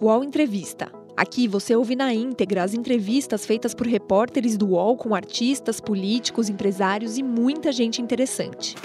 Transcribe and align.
UOL 0.00 0.22
Entrevista. 0.22 0.92
Aqui 1.16 1.48
você 1.48 1.74
ouve 1.74 1.96
na 1.96 2.14
íntegra 2.14 2.62
as 2.62 2.72
entrevistas 2.72 3.44
feitas 3.44 3.74
por 3.74 3.84
repórteres 3.84 4.56
do 4.56 4.68
UOL 4.68 4.96
com 4.96 5.12
artistas, 5.12 5.80
políticos, 5.80 6.48
empresários 6.48 7.18
e 7.18 7.22
muita 7.24 7.72
gente 7.72 8.00
interessante. 8.00 8.76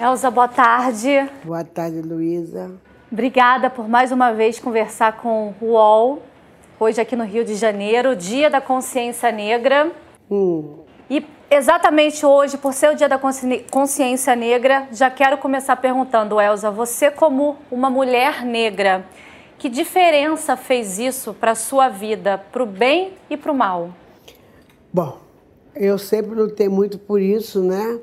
Elza, 0.00 0.30
boa 0.30 0.48
tarde. 0.48 1.10
Boa 1.44 1.62
tarde, 1.62 2.00
Luísa. 2.00 2.72
Obrigada 3.12 3.68
por 3.68 3.86
mais 3.86 4.10
uma 4.10 4.32
vez 4.32 4.58
conversar 4.58 5.18
com 5.18 5.52
o 5.60 5.72
UOL, 5.72 6.22
hoje 6.80 7.02
aqui 7.02 7.14
no 7.14 7.24
Rio 7.24 7.44
de 7.44 7.54
Janeiro, 7.54 8.16
Dia 8.16 8.48
da 8.48 8.62
Consciência 8.62 9.30
Negra. 9.30 9.92
Hum. 10.30 10.78
E 11.10 11.20
exatamente 11.54 12.26
hoje, 12.26 12.58
por 12.58 12.72
ser 12.72 12.90
o 12.90 12.96
Dia 12.96 13.08
da 13.08 13.18
Consciência 13.70 14.34
Negra, 14.34 14.88
já 14.92 15.08
quero 15.08 15.38
começar 15.38 15.76
perguntando, 15.76 16.40
Elza, 16.40 16.70
você 16.70 17.10
como 17.10 17.56
uma 17.70 17.88
mulher 17.88 18.44
negra, 18.44 19.04
que 19.56 19.68
diferença 19.68 20.56
fez 20.56 20.98
isso 20.98 21.32
para 21.32 21.52
a 21.52 21.54
sua 21.54 21.88
vida, 21.88 22.38
para 22.50 22.62
o 22.62 22.66
bem 22.66 23.12
e 23.30 23.36
para 23.36 23.52
o 23.52 23.54
mal? 23.54 23.90
Bom, 24.92 25.18
eu 25.76 25.96
sempre 25.96 26.34
lutei 26.34 26.68
muito 26.68 26.98
por 26.98 27.20
isso, 27.20 27.62
né? 27.62 28.00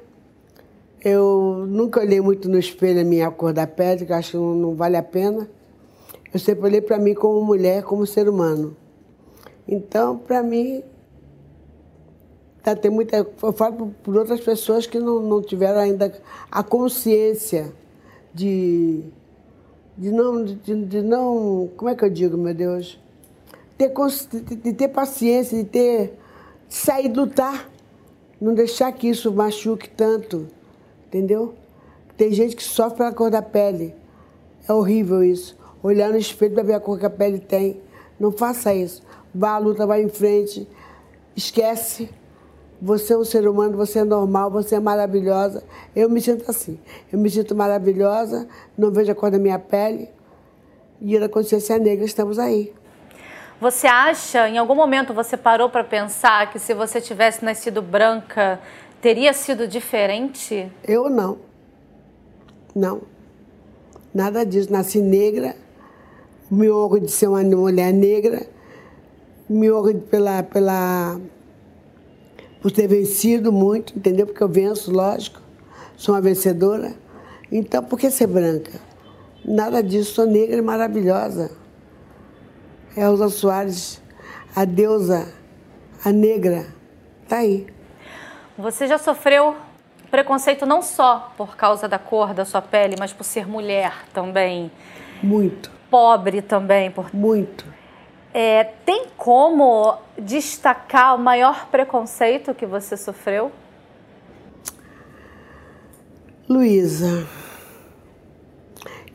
Eu 1.04 1.66
nunca 1.68 2.00
olhei 2.00 2.22
muito 2.22 2.48
no 2.48 2.58
espelho 2.58 3.02
a 3.02 3.04
minha 3.04 3.30
cor 3.32 3.52
da 3.52 3.68
pele, 3.68 4.06
que 4.06 4.14
acho 4.14 4.32
que 4.32 4.38
não 4.38 4.76
vale 4.76 4.96
a 4.96 5.04
pena. 5.04 5.50
Eu 6.34 6.40
sempre 6.40 6.64
olhei 6.64 6.80
para 6.80 6.98
mim 6.98 7.14
como 7.14 7.44
mulher, 7.44 7.84
como 7.84 8.06
ser 8.06 8.30
humano. 8.30 8.78
Então, 9.68 10.18
para 10.18 10.42
mim, 10.42 10.84
tá, 12.64 12.76
tem 12.76 12.92
muita. 12.92 13.18
Eu 13.18 13.54
falo 13.54 13.94
por 14.04 14.16
outras 14.16 14.40
pessoas 14.40 14.86
que 14.86 15.00
não, 15.00 15.22
não 15.22 15.42
tiveram 15.42 15.80
ainda 15.80 16.14
a 16.52 16.64
consciência 16.64 17.74
de, 18.34 19.04
de 19.98 20.12
não, 20.12 20.44
de, 20.44 20.86
de 20.86 21.02
não. 21.02 21.70
Como 21.78 21.90
é 21.90 21.96
que 21.96 22.04
eu 22.04 22.10
digo, 22.10 22.38
meu 22.38 22.54
Deus? 22.54 23.00
Ter, 23.78 23.92
de 24.58 24.74
ter 24.74 24.88
paciência, 24.90 25.58
de 25.58 25.66
ter. 25.66 26.20
De 26.68 26.76
sair 26.76 27.12
lutar. 27.12 27.70
Não 28.40 28.54
deixar 28.54 28.92
que 28.92 29.08
isso 29.08 29.32
machuque 29.32 29.88
tanto 29.90 30.48
entendeu? 31.12 31.54
Tem 32.16 32.32
gente 32.32 32.56
que 32.56 32.64
sofre 32.64 33.00
pela 33.00 33.12
cor 33.12 33.30
da 33.30 33.42
pele. 33.42 33.94
É 34.68 34.72
horrível 34.72 35.22
isso. 35.22 35.58
Olhar 35.84 36.10
no 36.10 36.18
espelho 36.18 36.54
para 36.54 36.64
ver 36.64 36.74
a 36.74 36.80
cor 36.80 36.98
que 36.98 37.06
a 37.06 37.10
pele 37.10 37.40
tem. 37.40 37.82
Não 38.18 38.32
faça 38.32 38.74
isso. 38.74 39.04
Vá 39.36 39.52
à 39.52 39.58
luta, 39.58 39.86
vá 39.86 40.00
em 40.00 40.08
frente. 40.08 40.68
Esquece. 41.36 42.10
Você 42.82 43.14
é 43.14 43.18
um 43.18 43.24
ser 43.24 43.48
humano, 43.48 43.78
você 43.78 44.00
é 44.00 44.04
normal, 44.04 44.50
você 44.50 44.76
é 44.76 44.80
maravilhosa. 44.80 45.64
Eu 45.96 46.10
me 46.10 46.20
sinto 46.20 46.50
assim. 46.50 46.80
Eu 47.12 47.20
me 47.20 47.30
sinto 47.30 47.54
maravilhosa, 47.54 48.48
não 48.78 48.92
vejo 48.92 49.12
a 49.12 49.16
cor 49.16 49.30
da 49.30 49.38
minha 49.38 49.60
pele. 49.60 50.10
E 51.00 51.20
da 51.20 51.30
consciência 51.30 51.78
negra, 51.80 52.06
estamos 52.06 52.38
aí. 52.38 52.74
Você 53.60 53.88
acha, 53.88 54.50
em 54.50 54.58
algum 54.58 54.76
momento 54.76 55.14
você 55.14 55.38
parou 55.38 55.70
para 55.70 55.84
pensar 55.84 56.52
que 56.52 56.58
se 56.58 56.74
você 56.74 57.00
tivesse 57.00 57.46
nascido 57.46 57.82
branca, 57.82 58.60
Teria 59.02 59.34
sido 59.34 59.68
diferente? 59.68 60.72
Eu 60.88 61.10
não. 61.10 61.40
Não. 62.76 63.02
Nada 64.14 64.46
disso. 64.46 64.72
Nasci 64.72 65.02
negra, 65.02 65.56
me 66.52 66.70
orgulho 66.70 67.08
de 67.08 67.12
ser 67.12 67.28
uma 67.28 67.42
mulher 67.42 67.92
negra, 67.92 68.46
me 69.50 69.72
orgulho 69.72 70.02
pela, 70.02 70.44
pela, 70.44 71.20
por 72.62 72.72
ter 72.72 72.88
vencido 72.88 73.52
muito, 73.52 73.98
entendeu? 73.98 74.28
Porque 74.28 74.44
eu 74.44 74.48
venço, 74.48 74.92
lógico. 74.92 75.42
Sou 75.98 76.14
uma 76.16 76.22
vencedora. 76.22 76.94
Então, 77.52 77.84
por 77.84 78.00
que 78.00 78.10
ser 78.12 78.28
branca? 78.28 78.80
Nada 79.44 79.82
disso. 79.82 80.14
Sou 80.14 80.26
negra 80.26 80.58
e 80.58 80.62
maravilhosa. 80.62 81.52
Elza 82.96 83.30
Soares, 83.30 84.02
a 84.56 84.66
deusa, 84.66 85.34
a 86.04 86.12
negra, 86.12 86.68
tá 87.28 87.38
aí. 87.38 87.66
Você 88.58 88.86
já 88.86 88.98
sofreu 88.98 89.56
preconceito 90.10 90.66
não 90.66 90.82
só 90.82 91.34
por 91.38 91.56
causa 91.56 91.88
da 91.88 91.98
cor 91.98 92.34
da 92.34 92.44
sua 92.44 92.62
pele, 92.62 92.96
mas 93.00 93.14
por 93.14 93.24
ser 93.24 93.48
mulher 93.48 93.94
também? 94.14 94.70
Muito. 95.24 95.72
Pobre 95.90 96.42
também? 96.42 96.92
Por... 96.92 97.16
Muito. 97.16 97.66
É, 98.34 98.64
tem 98.86 99.08
como 99.18 99.98
destacar 100.18 101.16
o 101.16 101.20
maior 101.20 101.68
preconceito 101.70 102.54
que 102.54 102.66
você 102.66 102.96
sofreu? 102.96 103.52
Luísa, 106.50 107.28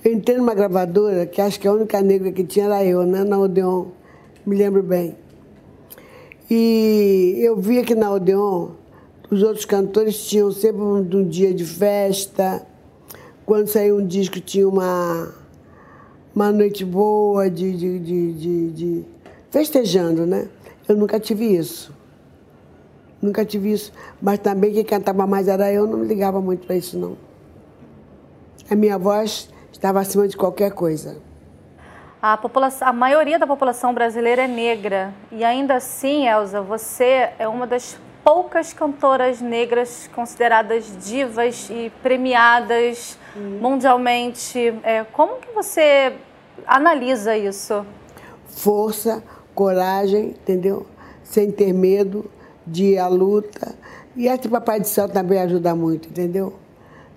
eu 0.04 0.12
entrei 0.12 0.36
numa 0.36 0.54
gravadora 0.54 1.26
que 1.26 1.40
acho 1.40 1.58
que 1.58 1.66
a 1.66 1.72
única 1.72 2.00
negra 2.00 2.30
que 2.30 2.44
tinha 2.44 2.66
era 2.66 2.84
eu, 2.84 3.04
né? 3.04 3.24
Na 3.24 3.38
Odeon, 3.38 3.86
me 4.44 4.56
lembro 4.56 4.82
bem. 4.82 5.16
E 6.48 7.38
eu 7.38 7.56
via 7.56 7.82
que 7.82 7.94
na 7.94 8.10
Odeon 8.12 8.70
os 9.30 9.42
outros 9.42 9.64
cantores 9.64 10.26
tinham 10.26 10.52
sempre 10.52 10.80
um, 10.80 10.98
um 10.98 11.28
dia 11.28 11.52
de 11.52 11.64
festa. 11.64 12.64
Quando 13.44 13.66
saiu 13.66 13.98
um 13.98 14.06
disco, 14.06 14.40
tinha 14.40 14.68
uma, 14.68 15.34
uma 16.36 16.52
noite 16.52 16.84
boa 16.84 17.48
de, 17.48 17.72
de, 17.72 17.98
de, 17.98 18.32
de, 18.34 18.70
de 18.70 19.04
festejando, 19.50 20.26
né? 20.26 20.46
Eu 20.86 20.94
nunca 20.94 21.18
tive 21.18 21.46
isso. 21.46 21.96
Nunca 23.22 23.42
tive 23.42 23.72
isso. 23.72 23.90
Mas 24.20 24.38
também 24.40 24.70
quem 24.70 24.84
cantava 24.84 25.26
mais 25.26 25.48
era 25.48 25.72
eu, 25.72 25.86
não 25.86 25.96
me 25.96 26.06
ligava 26.06 26.38
muito 26.38 26.66
para 26.66 26.76
isso, 26.76 26.98
não. 26.98 27.16
A 28.70 28.74
minha 28.74 28.98
voz 28.98 29.48
estava 29.72 29.98
acima 29.98 30.28
de 30.28 30.36
qualquer 30.36 30.72
coisa. 30.72 31.16
A, 32.20 32.36
população, 32.36 32.86
a 32.86 32.92
maioria 32.92 33.38
da 33.38 33.46
população 33.46 33.94
brasileira 33.94 34.42
é 34.42 34.48
negra. 34.48 35.14
E 35.32 35.42
ainda 35.42 35.76
assim, 35.76 36.28
Elza, 36.28 36.60
você 36.60 37.30
é 37.38 37.48
uma 37.48 37.66
das 37.66 37.98
poucas 38.26 38.72
cantoras 38.72 39.40
negras 39.40 40.10
consideradas 40.12 40.84
divas 41.08 41.70
e 41.70 41.92
premiadas 42.02 43.16
hum. 43.36 43.60
mundialmente. 43.60 44.74
É, 44.82 45.04
como 45.12 45.36
que 45.36 45.52
você 45.54 46.12
analisa 46.66 47.36
isso? 47.36 47.86
Força, 48.48 49.22
coragem, 49.54 50.30
entendeu? 50.30 50.88
Sem 51.22 51.52
ter 51.52 51.72
medo 51.72 52.28
de 52.66 52.94
ir 52.94 52.98
à 52.98 53.06
luta. 53.06 53.76
E 54.16 54.26
esse 54.26 54.48
Papai 54.48 54.80
do 54.80 54.88
Céu 54.88 55.08
também 55.08 55.38
ajuda 55.38 55.72
muito, 55.76 56.08
entendeu? 56.08 56.52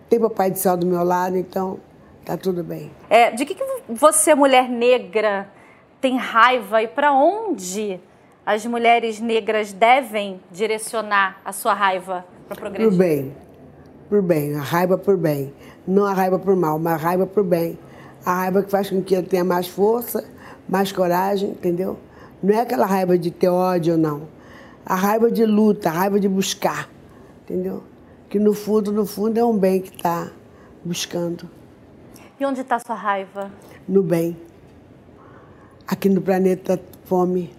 Tem 0.08 0.20
Papai 0.20 0.52
do 0.52 0.59
Céu 0.59 0.78
do 0.78 0.86
meu 0.86 1.03
lado, 1.03 1.36
então 1.36 1.80
tá 2.24 2.38
tudo 2.38 2.64
bem. 2.64 2.91
É, 3.09 3.31
de 3.31 3.46
que, 3.46 3.56
que 3.56 3.64
você, 3.90 4.36
mulher 4.36 4.70
negra, 4.70 5.50
tem 6.00 6.18
raiva 6.18 6.84
e 6.84 6.88
para 6.88 7.12
onde 7.12 8.00
as 8.50 8.66
mulheres 8.66 9.20
negras 9.20 9.72
devem 9.72 10.42
direcionar 10.52 11.40
a 11.46 11.54
sua 11.54 11.72
raiva 11.72 12.26
para 12.48 12.58
progredir? 12.58 12.90
Por 12.90 12.98
bem, 12.98 13.36
por 14.10 14.22
bem, 14.24 14.56
a 14.56 14.62
raiva 14.62 14.98
por 14.98 15.16
bem. 15.16 15.54
Não 15.86 16.04
a 16.04 16.14
raiva 16.14 16.40
por 16.40 16.56
mal, 16.56 16.80
mas 16.80 16.94
a 16.94 16.98
raiva 16.98 17.28
por 17.28 17.44
bem. 17.44 17.78
A 18.26 18.34
raiva 18.34 18.64
que 18.64 18.72
faz 18.72 18.90
com 18.90 19.04
que 19.04 19.14
eu 19.14 19.22
tenha 19.22 19.44
mais 19.44 19.68
força, 19.68 20.28
mais 20.68 20.92
coragem, 20.92 21.52
entendeu? 21.52 22.00
Não 22.42 22.56
é 22.56 22.62
aquela 22.62 22.88
raiva 22.88 23.20
de 23.20 23.30
ter 23.30 23.50
ódio 23.50 23.96
não. 23.96 24.28
A 24.84 24.96
raiva 24.96 25.30
de 25.30 25.46
luta, 25.46 25.90
a 25.90 25.92
raiva 25.92 26.20
de 26.20 26.28
buscar, 26.28 26.90
entendeu? 27.44 27.84
Que 28.32 28.40
no 28.40 28.56
fundo, 28.56 28.92
no 28.92 29.06
fundo 29.06 29.38
é 29.38 29.46
um 29.46 29.56
bem 29.56 29.80
que 29.80 29.96
está 29.96 30.32
buscando. 30.84 31.48
E 32.40 32.44
onde 32.44 32.62
está 32.62 32.80
sua 32.80 32.96
raiva? 32.96 33.52
No 33.88 34.02
bem. 34.02 34.36
Aqui 35.88 36.09
no 36.09 36.20
planeta 36.20 36.82
fome 37.06 37.59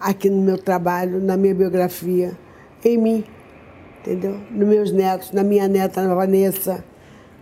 aqui 0.00 0.30
no 0.30 0.42
meu 0.42 0.58
trabalho, 0.58 1.20
na 1.20 1.36
minha 1.36 1.54
biografia, 1.54 2.36
em 2.84 2.96
mim, 2.96 3.24
entendeu? 4.00 4.40
Nos 4.50 4.68
meus 4.68 4.92
netos, 4.92 5.32
na 5.32 5.42
minha 5.42 5.66
neta, 5.68 6.02
na 6.02 6.14
Vanessa, 6.14 6.84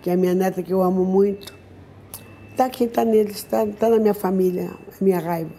que 0.03 0.11
é 0.11 0.15
a 0.15 0.17
minha 0.17 0.35
neta 0.35 0.62
que 0.62 0.73
eu 0.73 0.83
amo 0.83 1.05
muito. 1.05 1.55
Está 2.51 2.67
aqui, 2.67 2.85
está 2.85 3.05
neles, 3.05 3.37
está 3.37 3.67
tá 3.67 3.89
na 3.89 3.99
minha 3.99 4.15
família, 4.15 4.71
a 4.71 5.05
minha 5.05 5.19
raiva. 5.19 5.51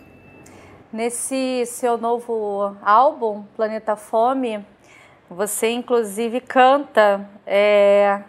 Nesse 0.93 1.65
seu 1.65 1.97
novo 1.97 2.73
álbum, 2.81 3.43
Planeta 3.55 3.97
Fome, 3.97 4.65
você 5.29 5.71
inclusive 5.71 6.39
canta 6.39 7.29
é, 7.45 8.21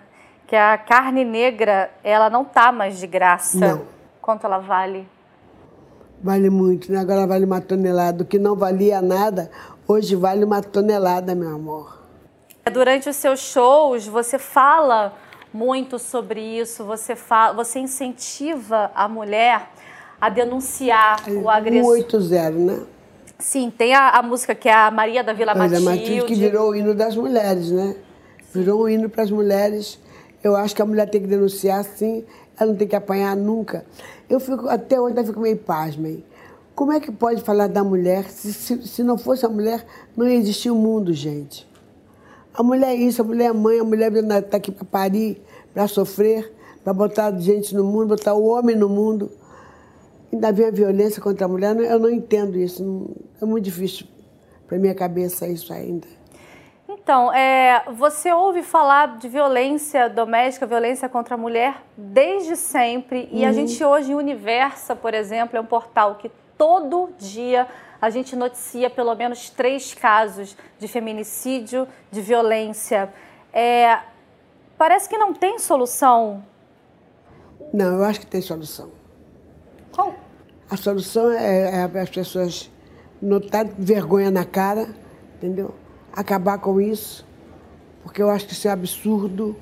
que 0.47 0.57
a 0.57 0.77
carne 0.77 1.25
negra 1.25 1.91
ela 2.03 2.29
não 2.29 2.45
tá 2.45 2.73
mais 2.73 2.99
de 2.99 3.07
graça. 3.07 3.59
Não. 3.59 3.87
Quanto 4.21 4.47
ela 4.47 4.59
vale? 4.59 5.07
Vale 6.23 6.51
muito, 6.51 6.91
né? 6.91 6.99
Agora 6.99 7.27
vale 7.27 7.45
uma 7.45 7.61
tonelada. 7.61 8.23
O 8.23 8.27
que 8.27 8.39
não 8.39 8.57
valia 8.57 9.03
nada, 9.03 9.51
hoje 9.87 10.17
vale 10.17 10.45
uma 10.45 10.63
tonelada, 10.63 11.35
meu 11.35 11.55
amor. 11.55 12.03
Durante 12.73 13.09
os 13.09 13.17
seus 13.17 13.41
shows, 13.41 14.07
você 14.07 14.39
fala 14.39 15.15
muito 15.53 15.99
sobre 15.99 16.41
isso, 16.41 16.85
você, 16.85 17.15
fala, 17.15 17.55
você 17.55 17.79
incentiva 17.79 18.91
a 18.95 19.09
mulher 19.09 19.71
a 20.21 20.29
denunciar 20.29 21.23
o 21.29 21.49
agressor. 21.49 21.97
180, 21.97 22.51
né? 22.51 22.83
Sim, 23.39 23.71
tem 23.71 23.95
a, 23.95 24.11
a, 24.11 24.23
música 24.23 24.55
que 24.55 24.69
é 24.69 24.73
a 24.73 24.91
Maria 24.91 25.23
da 25.23 25.33
Vila 25.33 25.55
Matilde. 25.55 25.85
Matilde. 25.85 26.25
que 26.25 26.35
virou 26.35 26.71
o 26.71 26.75
hino 26.75 26.95
das 26.95 27.15
mulheres, 27.17 27.71
né? 27.71 27.95
Virou 28.53 28.85
um 28.85 28.89
hino 28.89 29.11
para 29.11 29.23
as 29.23 29.31
mulheres. 29.31 29.99
Eu 30.43 30.57
acho 30.57 30.75
que 30.75 30.81
a 30.81 30.87
mulher 30.87 31.09
tem 31.11 31.21
que 31.21 31.27
denunciar 31.27 31.85
sim, 31.85 32.25
ela 32.59 32.71
não 32.71 32.77
tem 32.79 32.89
que 32.89 32.97
apanhar 32.97 33.37
nunca. 33.37 33.85
Eu 34.28 34.40
fico, 34.40 34.69
até 34.69 35.00
hoje 35.00 35.17
eu 35.17 35.25
fico 35.25 35.40
meio 35.40 35.56
pasmem. 35.56 36.25
Como 36.75 36.93
é 36.93 37.00
que 37.00 37.11
pode 37.11 37.43
falar 37.43 37.69
da 37.69 37.82
mulher? 37.82 38.31
Se, 38.31 38.52
se, 38.52 38.87
se 38.87 39.02
não 39.02 39.17
fosse 39.17 39.46
a 39.46 39.49
mulher, 39.49 39.87
não 40.17 40.26
existia 40.26 40.73
o 40.73 40.76
mundo, 40.76 41.12
gente. 41.12 41.67
A 42.52 42.62
mulher 42.62 42.88
é 42.88 42.94
isso, 42.94 43.23
a 43.23 43.25
mulher 43.25 43.46
é 43.46 43.52
mãe, 43.52 43.78
a 43.78 43.84
mulher 43.84 44.12
está 44.12 44.56
aqui 44.56 44.73
para 44.73 44.84
parir, 44.84 45.43
para 45.73 45.87
sofrer, 45.87 46.52
para 46.82 46.93
botar 46.93 47.31
gente 47.38 47.75
no 47.75 47.84
mundo, 47.84 48.08
botar 48.08 48.34
o 48.34 48.44
homem 48.44 48.75
no 48.75 48.88
mundo. 48.88 49.31
Ainda 50.32 50.52
vem 50.52 50.67
a 50.67 50.70
violência 50.70 51.23
contra 51.23 51.46
a 51.46 51.49
mulher, 51.49 51.76
eu 51.76 51.99
não 51.99 52.11
entendo 52.11 52.58
isso. 52.58 53.11
É 53.40 53.44
muito 53.44 53.64
difícil 53.64 54.06
para 54.67 54.78
minha 54.78 54.94
cabeça 54.94 55.46
isso 55.46 55.73
ainda. 55.73 56.06
Então, 56.99 57.33
é, 57.33 57.85
você 57.93 58.33
ouve 58.33 58.63
falar 58.63 59.19
de 59.19 59.29
violência 59.29 60.09
doméstica, 60.09 60.67
violência 60.67 61.09
contra 61.09 61.35
a 61.35 61.39
mulher 61.39 61.83
desde 61.97 62.57
sempre. 62.57 63.29
E 63.31 63.45
a 63.45 63.49
uhum. 63.49 63.55
gente 63.55 63.85
hoje, 63.85 64.13
em 64.13 64.15
Universa, 64.15 64.97
por 64.97 65.15
exemplo, 65.15 65.57
é 65.57 65.61
um 65.61 65.67
portal 65.67 66.17
que 66.17 66.31
todo 66.59 67.11
dia 67.19 67.67
a 68.01 68.11
gente 68.11 68.35
noticia 68.35 68.91
pelo 68.91 69.15
menos 69.15 69.51
três 69.51 69.95
casos 69.95 70.57
de 70.79 70.89
feminicídio, 70.89 71.87
de 72.11 72.21
violência. 72.21 73.13
É, 73.53 74.01
parece 74.77 75.09
que 75.09 75.17
não 75.17 75.33
tem 75.33 75.59
solução. 75.59 76.43
Não, 77.73 77.99
eu 77.99 78.05
acho 78.05 78.21
que 78.21 78.27
tem 78.27 78.41
solução. 78.41 78.91
Qual? 79.95 80.15
A 80.69 80.77
solução 80.77 81.31
é, 81.31 81.89
é 81.95 82.01
as 82.01 82.11
pessoas 82.11 82.71
notarem 83.21 83.73
vergonha 83.79 84.31
na 84.31 84.45
cara, 84.45 84.89
entendeu? 85.37 85.75
Acabar 86.17 86.59
com 86.59 86.81
isso, 86.81 87.27
porque 88.03 88.23
eu 88.23 88.31
acho 88.31 88.47
que 88.47 88.55
isso 88.55 88.67
é 88.67 88.71
absurdo. 88.71 89.55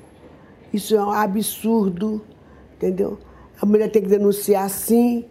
Isso 0.73 0.95
é 0.95 1.03
um 1.03 1.11
absurdo, 1.11 2.21
entendeu? 2.75 3.19
A 3.61 3.65
mulher 3.65 3.91
tem 3.91 4.01
que 4.01 4.07
denunciar 4.07 4.69
sim 4.69 5.25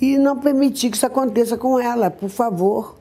e 0.00 0.18
não 0.18 0.38
permitir 0.38 0.90
que 0.90 0.96
isso 0.96 1.06
aconteça 1.06 1.56
com 1.56 1.78
ela, 1.78 2.10
por 2.10 2.28
favor. 2.28 2.96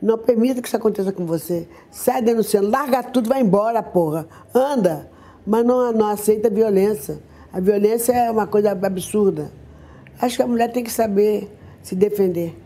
Não 0.00 0.16
permita 0.16 0.62
que 0.62 0.68
isso 0.68 0.76
aconteça 0.76 1.12
com 1.12 1.26
você. 1.26 1.68
Sai 1.90 2.22
denunciando, 2.22 2.70
larga 2.70 3.02
tudo, 3.02 3.28
vai 3.28 3.40
embora, 3.40 3.82
porra. 3.82 4.28
Anda. 4.54 5.10
Mas 5.46 5.64
não, 5.64 5.92
não 5.92 6.06
aceita 6.06 6.48
violência. 6.48 7.20
A 7.52 7.60
violência 7.60 8.12
é 8.12 8.30
uma 8.30 8.46
coisa 8.46 8.70
absurda. 8.70 9.50
Acho 10.20 10.36
que 10.36 10.42
a 10.42 10.46
mulher 10.46 10.70
tem 10.70 10.84
que 10.84 10.92
saber 10.92 11.50
se 11.82 11.94
defender. 11.94 12.56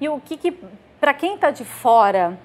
E 0.00 0.08
o 0.08 0.20
que, 0.20 0.36
que 0.36 0.56
para 1.00 1.12
quem 1.12 1.34
está 1.34 1.50
de 1.50 1.64
fora, 1.64 2.38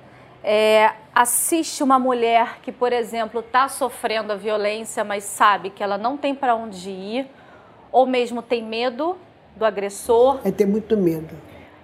é, 0.44 0.92
assiste 1.14 1.84
uma 1.84 2.00
mulher 2.00 2.60
que, 2.62 2.72
por 2.72 2.94
exemplo, 2.94 3.42
está 3.42 3.68
sofrendo 3.68 4.32
a 4.32 4.36
violência, 4.36 5.04
mas 5.04 5.24
sabe 5.24 5.70
que 5.70 5.84
ela 5.84 5.98
não 5.98 6.16
tem 6.18 6.34
para 6.34 6.56
onde 6.56 6.90
ir, 6.90 7.28
ou 7.92 8.06
mesmo 8.06 8.42
tem 8.42 8.64
medo 8.64 9.18
do 9.56 9.66
agressor. 9.66 10.40
É 10.46 10.52
ter 10.52 10.66
muito 10.66 10.96
medo. 10.96 11.36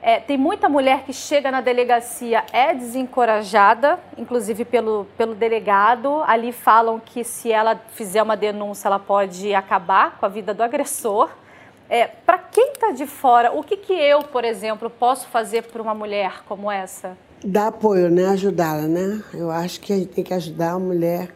É, 0.02 0.20
tem 0.20 0.38
muita 0.38 0.70
mulher 0.70 1.02
que 1.04 1.12
chega 1.12 1.50
na 1.50 1.62
delegacia, 1.62 2.44
é 2.54 2.76
desencorajada, 2.76 4.00
inclusive 4.16 4.64
pelo, 4.64 5.08
pelo 5.18 5.34
delegado. 5.34 6.22
Ali 6.28 6.52
falam 6.52 7.00
que 7.00 7.24
se 7.24 7.52
ela 7.52 7.82
fizer 7.90 8.22
uma 8.22 8.38
denúncia, 8.38 8.88
ela 8.88 9.00
pode 9.00 9.54
acabar 9.56 10.18
com 10.20 10.26
a 10.28 10.30
vida 10.30 10.54
do 10.54 10.62
agressor. 10.62 11.32
É, 11.90 12.06
para 12.06 12.38
quem 12.38 12.74
está 12.74 12.92
de 12.92 13.08
fora, 13.08 13.52
o 13.52 13.64
que, 13.64 13.78
que 13.78 13.94
eu, 13.94 14.20
por 14.20 14.46
exemplo, 14.46 14.92
posso 14.92 15.28
fazer 15.28 15.64
para 15.64 15.82
uma 15.82 15.96
mulher 15.96 16.44
como 16.48 16.72
essa? 16.72 17.18
Dar 17.44 17.68
apoio, 17.68 18.10
né? 18.10 18.26
Ajudá-la, 18.26 18.88
né? 18.88 19.22
Eu 19.34 19.52
acho 19.52 19.80
que 19.80 19.94
a 19.94 19.98
gente 19.98 20.10
tem 20.10 20.24
que 20.24 20.34
ajudar 20.34 20.72
a 20.72 20.80
mulher 20.80 21.34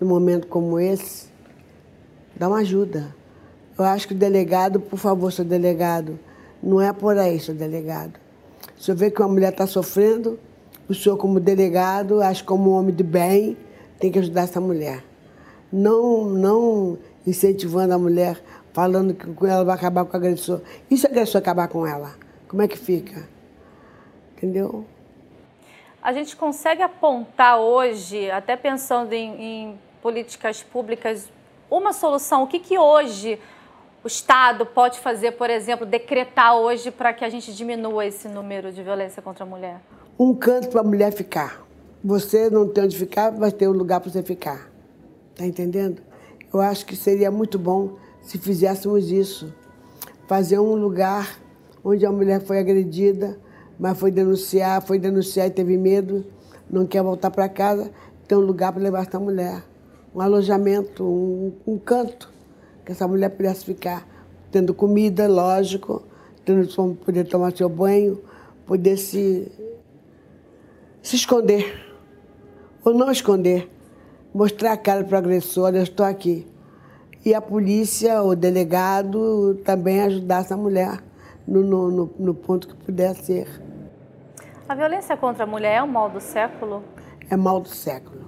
num 0.00 0.08
momento 0.08 0.46
como 0.46 0.78
esse. 0.78 1.26
Dar 2.36 2.48
uma 2.48 2.58
ajuda. 2.58 3.14
Eu 3.78 3.84
acho 3.84 4.06
que 4.06 4.14
o 4.14 4.16
delegado, 4.16 4.80
por 4.80 4.98
favor, 4.98 5.32
seu 5.32 5.44
delegado, 5.44 6.18
não 6.62 6.80
é 6.80 6.92
por 6.92 7.18
aí, 7.18 7.40
seu 7.40 7.54
delegado. 7.54 8.12
Se 8.78 8.90
eu 8.90 8.96
ver 8.96 9.10
que 9.10 9.20
uma 9.20 9.28
mulher 9.28 9.52
está 9.52 9.66
sofrendo, 9.66 10.38
o 10.88 10.94
senhor, 10.94 11.16
como 11.16 11.40
delegado, 11.40 12.22
acho 12.22 12.42
que 12.42 12.48
como 12.48 12.70
homem 12.70 12.94
de 12.94 13.02
bem, 13.02 13.56
tem 13.98 14.10
que 14.10 14.18
ajudar 14.18 14.42
essa 14.42 14.60
mulher. 14.60 15.04
Não, 15.72 16.24
não 16.24 16.98
incentivando 17.26 17.94
a 17.94 17.98
mulher 17.98 18.42
falando 18.72 19.14
que 19.14 19.46
ela 19.46 19.64
vai 19.64 19.74
acabar 19.74 20.04
com 20.04 20.12
o 20.12 20.16
agressor. 20.16 20.60
E 20.90 20.96
se 20.96 21.06
o 21.06 21.10
agressor 21.10 21.40
acabar 21.40 21.68
com 21.68 21.86
ela? 21.86 22.14
Como 22.48 22.62
é 22.62 22.68
que 22.68 22.78
fica? 22.78 23.28
Entendeu? 24.36 24.84
A 26.02 26.12
gente 26.12 26.34
consegue 26.36 26.82
apontar 26.82 27.60
hoje, 27.60 28.28
até 28.28 28.56
pensando 28.56 29.12
em, 29.12 29.40
em 29.40 29.78
políticas 30.02 30.60
públicas, 30.60 31.30
uma 31.70 31.92
solução. 31.92 32.42
O 32.42 32.48
que, 32.48 32.58
que 32.58 32.76
hoje 32.76 33.38
o 34.02 34.08
Estado 34.08 34.66
pode 34.66 34.98
fazer, 34.98 35.30
por 35.32 35.48
exemplo, 35.48 35.86
decretar 35.86 36.56
hoje 36.56 36.90
para 36.90 37.12
que 37.12 37.24
a 37.24 37.28
gente 37.28 37.54
diminua 37.54 38.04
esse 38.04 38.26
número 38.26 38.72
de 38.72 38.82
violência 38.82 39.22
contra 39.22 39.44
a 39.44 39.46
mulher? 39.46 39.80
Um 40.18 40.34
canto 40.34 40.70
para 40.70 40.80
a 40.80 40.84
mulher 40.84 41.12
ficar. 41.12 41.64
Você 42.02 42.50
não 42.50 42.68
tem 42.68 42.82
onde 42.82 42.98
ficar, 42.98 43.30
vai 43.30 43.52
ter 43.52 43.68
um 43.68 43.72
lugar 43.72 44.00
para 44.00 44.10
você 44.10 44.24
ficar. 44.24 44.68
Tá 45.36 45.46
entendendo? 45.46 46.02
Eu 46.52 46.60
acho 46.60 46.84
que 46.84 46.96
seria 46.96 47.30
muito 47.30 47.60
bom 47.60 47.92
se 48.20 48.38
fizéssemos 48.38 49.12
isso. 49.12 49.54
Fazer 50.26 50.58
um 50.58 50.74
lugar 50.74 51.38
onde 51.84 52.04
a 52.04 52.10
mulher 52.10 52.40
foi 52.40 52.58
agredida, 52.58 53.38
mas 53.78 53.98
foi 53.98 54.10
denunciar, 54.10 54.82
foi 54.82 54.98
denunciar 54.98 55.46
e 55.46 55.50
teve 55.50 55.76
medo, 55.76 56.24
não 56.70 56.86
quer 56.86 57.02
voltar 57.02 57.30
para 57.30 57.48
casa, 57.48 57.90
tem 58.26 58.36
um 58.36 58.40
lugar 58.40 58.72
para 58.72 58.82
levar 58.82 59.06
essa 59.06 59.18
mulher. 59.18 59.62
Um 60.14 60.20
alojamento, 60.20 61.04
um, 61.04 61.52
um 61.66 61.78
canto, 61.78 62.30
que 62.84 62.92
essa 62.92 63.06
mulher 63.08 63.30
pudesse 63.30 63.64
ficar 63.64 64.06
tendo 64.50 64.74
comida, 64.74 65.26
lógico, 65.26 66.02
tendo 66.44 66.68
poder 66.96 67.24
tomar 67.24 67.56
seu 67.56 67.68
banho, 67.68 68.20
poder 68.66 68.96
se, 68.96 69.50
se 71.02 71.16
esconder. 71.16 71.80
Ou 72.84 72.92
não 72.92 73.10
esconder. 73.10 73.70
Mostrar 74.34 74.72
a 74.72 74.76
cara 74.76 75.04
para 75.04 75.16
o 75.16 75.18
agressor, 75.18 75.74
eu 75.74 75.82
estou 75.82 76.04
aqui 76.04 76.46
e 77.24 77.34
a 77.34 77.40
polícia, 77.40 78.20
o 78.22 78.34
delegado, 78.34 79.54
também 79.64 80.00
ajudar 80.00 80.40
essa 80.40 80.56
mulher 80.56 81.00
no, 81.46 81.62
no, 81.62 82.14
no, 82.18 82.34
ponto 82.34 82.68
que 82.68 82.74
puder 82.74 83.14
ser. 83.14 83.48
A 84.68 84.74
violência 84.74 85.16
contra 85.16 85.44
a 85.44 85.46
mulher 85.46 85.76
é 85.76 85.82
o 85.82 85.88
mal 85.88 86.08
do 86.08 86.20
século? 86.20 86.82
É 87.28 87.36
mal 87.36 87.60
do 87.60 87.68
século. 87.68 88.22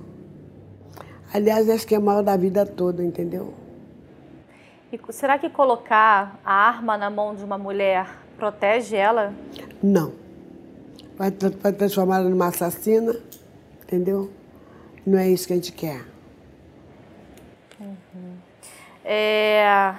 Aliás, 1.32 1.68
acho 1.68 1.86
que 1.86 1.94
é 1.94 1.98
mal 1.98 2.22
da 2.22 2.36
vida 2.36 2.64
toda, 2.64 3.02
entendeu? 3.02 3.54
E 4.92 5.12
será 5.12 5.38
que 5.38 5.50
colocar 5.50 6.38
a 6.44 6.52
arma 6.52 6.96
na 6.96 7.10
mão 7.10 7.34
de 7.34 7.42
uma 7.42 7.58
mulher 7.58 8.06
protege 8.36 8.96
ela? 8.96 9.34
Não. 9.82 10.12
Vai, 11.16 11.30
vai 11.30 11.72
transformar 11.72 12.18
ela 12.18 12.28
numa 12.28 12.48
assassina, 12.48 13.14
entendeu? 13.82 14.30
Não 15.06 15.18
é 15.18 15.28
isso 15.28 15.46
que 15.46 15.52
a 15.52 15.56
gente 15.56 15.72
quer. 15.72 16.04
Uhum. 17.80 18.36
É... 19.04 19.94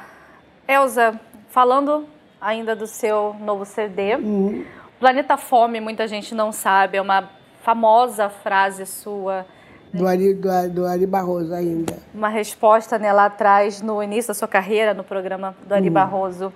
Elza, 0.68 1.20
falando 1.50 2.08
ainda 2.40 2.76
do 2.76 2.88
seu 2.88 3.36
novo 3.40 3.66
CD, 3.66 4.16
uhum. 4.16 4.66
Planeta 5.00 5.38
Fome, 5.38 5.80
muita 5.80 6.08
gente 6.08 6.34
não 6.34 6.52
sabe, 6.52 6.98
é 6.98 7.02
uma 7.02 7.30
famosa 7.62 8.30
frase 8.30 8.86
sua. 8.86 9.46
Do 9.94 10.08
Ari, 10.08 10.34
do, 10.34 10.50
do 10.70 10.86
Ari 10.86 11.06
Barroso 11.06 11.54
ainda. 11.54 11.98
Uma 12.14 12.30
resposta 12.30 12.98
né, 12.98 13.12
lá 13.12 13.26
atrás, 13.26 13.82
no 13.82 14.02
início 14.02 14.30
da 14.30 14.34
sua 14.34 14.48
carreira, 14.48 14.94
no 14.94 15.04
programa 15.04 15.56
do 15.66 15.74
Ari 15.74 15.88
uhum. 15.88 15.94
Barroso. 15.94 16.54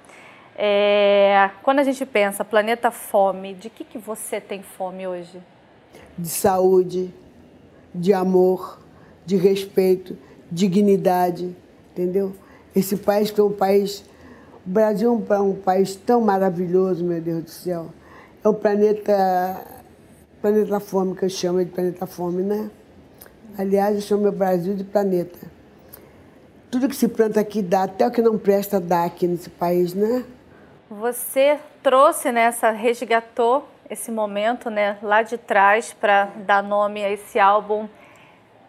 É, 0.55 1.49
quando 1.63 1.79
a 1.79 1.83
gente 1.83 2.05
pensa 2.05 2.43
planeta 2.43 2.91
fome, 2.91 3.53
de 3.53 3.69
que, 3.69 3.83
que 3.83 3.97
você 3.97 4.41
tem 4.41 4.61
fome 4.61 5.07
hoje? 5.07 5.41
De 6.17 6.27
saúde, 6.27 7.13
de 7.95 8.13
amor, 8.13 8.79
de 9.25 9.37
respeito, 9.37 10.17
dignidade 10.51 11.55
entendeu? 11.99 12.33
Esse 12.75 12.95
país 12.95 13.29
que 13.29 13.39
é 13.39 13.43
um 13.43 13.51
país. 13.51 14.03
O 14.65 14.69
Brasil 14.69 15.25
é 15.29 15.39
um 15.39 15.55
país 15.55 15.95
tão 15.95 16.21
maravilhoso, 16.21 17.03
meu 17.03 17.21
Deus 17.21 17.43
do 17.43 17.49
céu. 17.49 17.87
É 18.43 18.47
um 18.47 18.53
planeta. 18.53 19.65
Planeta 20.41 20.79
fome, 20.79 21.15
que 21.15 21.25
eu 21.25 21.29
chamo 21.29 21.63
de 21.63 21.71
planeta 21.71 22.05
fome, 22.05 22.43
né? 22.43 22.69
Aliás, 23.57 23.95
eu 23.95 24.01
chamo 24.01 24.27
o 24.27 24.31
Brasil 24.31 24.73
de 24.73 24.83
planeta. 24.83 25.37
Tudo 26.71 26.87
que 26.87 26.95
se 26.95 27.07
planta 27.07 27.39
aqui 27.39 27.61
dá, 27.61 27.83
até 27.83 28.07
o 28.07 28.11
que 28.11 28.21
não 28.21 28.37
presta 28.37 28.79
dá 28.79 29.03
aqui 29.03 29.27
nesse 29.27 29.49
país, 29.49 29.93
né? 29.93 30.23
Você 30.89 31.59
trouxe 31.83 32.31
né, 32.31 32.49
resgatou 32.77 33.67
esse 33.89 34.11
momento, 34.11 34.69
né, 34.69 34.97
lá 35.01 35.21
de 35.21 35.37
trás 35.37 35.93
para 35.93 36.25
dar 36.45 36.63
nome 36.63 37.03
a 37.03 37.11
esse 37.11 37.39
álbum. 37.39 37.87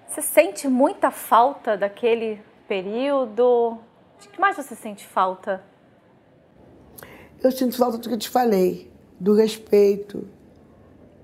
Você 0.09 0.23
sente 0.23 0.67
muita 0.67 1.11
falta 1.11 1.77
daquele 1.77 2.41
período? 2.67 3.79
De 4.19 4.29
que 4.29 4.41
mais 4.41 4.57
você 4.57 4.75
sente 4.75 5.07
falta? 5.07 5.63
Eu 7.43 7.51
sinto 7.51 7.77
falta 7.77 7.97
do 7.97 8.09
que 8.09 8.15
eu 8.15 8.19
te 8.19 8.29
falei, 8.29 8.91
do 9.19 9.35
respeito, 9.35 10.29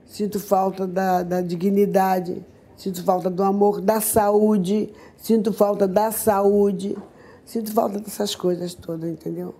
sinto 0.06 0.40
falta 0.40 0.86
da, 0.86 1.22
da 1.22 1.40
dignidade, 1.42 2.44
sinto 2.74 3.04
falta 3.04 3.28
do 3.28 3.42
amor, 3.42 3.80
da 3.80 4.00
saúde, 4.00 4.92
sinto 5.16 5.52
falta 5.52 5.86
da 5.86 6.10
saúde, 6.10 6.96
sinto 7.44 7.72
falta 7.72 7.98
dessas 7.98 8.34
coisas 8.34 8.74
todas, 8.74 9.10
entendeu? 9.10 9.54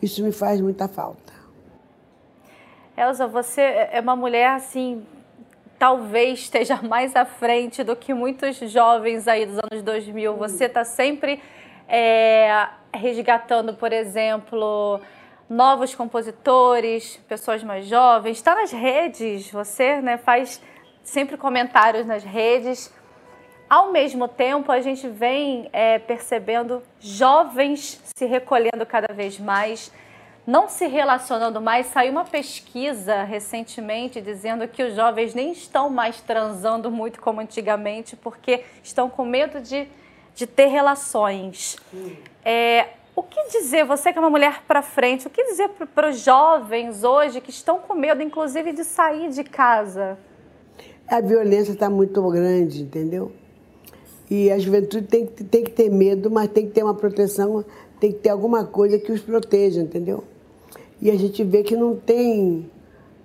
Isso 0.00 0.22
me 0.22 0.30
faz 0.30 0.60
muita 0.60 0.86
falta. 0.86 1.32
Elza, 2.96 3.26
você 3.26 3.60
é 3.60 4.00
uma 4.00 4.14
mulher 4.14 4.50
assim, 4.50 5.04
talvez 5.78 6.40
esteja 6.40 6.80
mais 6.82 7.16
à 7.16 7.24
frente 7.24 7.82
do 7.82 7.96
que 7.96 8.14
muitos 8.14 8.56
jovens 8.70 9.26
aí 9.26 9.46
dos 9.46 9.58
anos 9.58 9.82
2000. 9.82 10.36
Você 10.36 10.66
está 10.66 10.84
sempre 10.84 11.40
é, 11.88 12.68
resgatando, 12.94 13.74
por 13.74 13.92
exemplo, 13.92 15.00
novos 15.52 15.94
compositores, 15.94 17.20
pessoas 17.28 17.62
mais 17.62 17.86
jovens. 17.86 18.38
Está 18.38 18.54
nas 18.54 18.72
redes, 18.72 19.50
você 19.50 20.00
né, 20.00 20.16
faz 20.16 20.60
sempre 21.04 21.36
comentários 21.36 22.06
nas 22.06 22.24
redes. 22.24 22.92
Ao 23.68 23.92
mesmo 23.92 24.26
tempo, 24.26 24.72
a 24.72 24.80
gente 24.80 25.06
vem 25.08 25.68
é, 25.70 25.98
percebendo 25.98 26.82
jovens 26.98 28.00
se 28.16 28.24
recolhendo 28.24 28.86
cada 28.86 29.12
vez 29.12 29.38
mais, 29.38 29.92
não 30.46 30.70
se 30.70 30.86
relacionando 30.86 31.60
mais. 31.60 31.86
Saiu 31.86 32.12
uma 32.12 32.24
pesquisa 32.24 33.22
recentemente 33.22 34.22
dizendo 34.22 34.66
que 34.66 34.82
os 34.82 34.94
jovens 34.94 35.34
nem 35.34 35.52
estão 35.52 35.90
mais 35.90 36.18
transando 36.22 36.90
muito 36.90 37.20
como 37.20 37.42
antigamente, 37.42 38.16
porque 38.16 38.64
estão 38.82 39.10
com 39.10 39.24
medo 39.24 39.60
de, 39.60 39.86
de 40.34 40.46
ter 40.46 40.68
relações. 40.68 41.76
É, 42.42 42.88
o 43.14 43.22
que 43.22 43.48
dizer, 43.48 43.84
você 43.84 44.12
que 44.12 44.18
é 44.18 44.20
uma 44.20 44.30
mulher 44.30 44.62
para 44.66 44.82
frente, 44.82 45.26
o 45.26 45.30
que 45.30 45.44
dizer 45.44 45.68
para 45.94 46.10
os 46.10 46.20
jovens 46.20 47.04
hoje 47.04 47.40
que 47.40 47.50
estão 47.50 47.78
com 47.78 47.94
medo, 47.94 48.22
inclusive, 48.22 48.72
de 48.72 48.84
sair 48.84 49.30
de 49.30 49.44
casa? 49.44 50.18
A 51.06 51.20
violência 51.20 51.72
está 51.72 51.90
muito 51.90 52.22
grande, 52.30 52.82
entendeu? 52.82 53.32
E 54.30 54.50
a 54.50 54.58
juventude 54.58 55.06
tem, 55.06 55.26
tem 55.26 55.62
que 55.62 55.70
ter 55.70 55.90
medo, 55.90 56.30
mas 56.30 56.48
tem 56.50 56.66
que 56.66 56.72
ter 56.72 56.82
uma 56.82 56.94
proteção, 56.94 57.62
tem 58.00 58.12
que 58.12 58.18
ter 58.18 58.30
alguma 58.30 58.64
coisa 58.64 58.98
que 58.98 59.12
os 59.12 59.20
proteja, 59.20 59.82
entendeu? 59.82 60.24
E 61.00 61.10
a 61.10 61.16
gente 61.16 61.44
vê 61.44 61.62
que 61.62 61.76
não 61.76 61.94
tem 61.94 62.70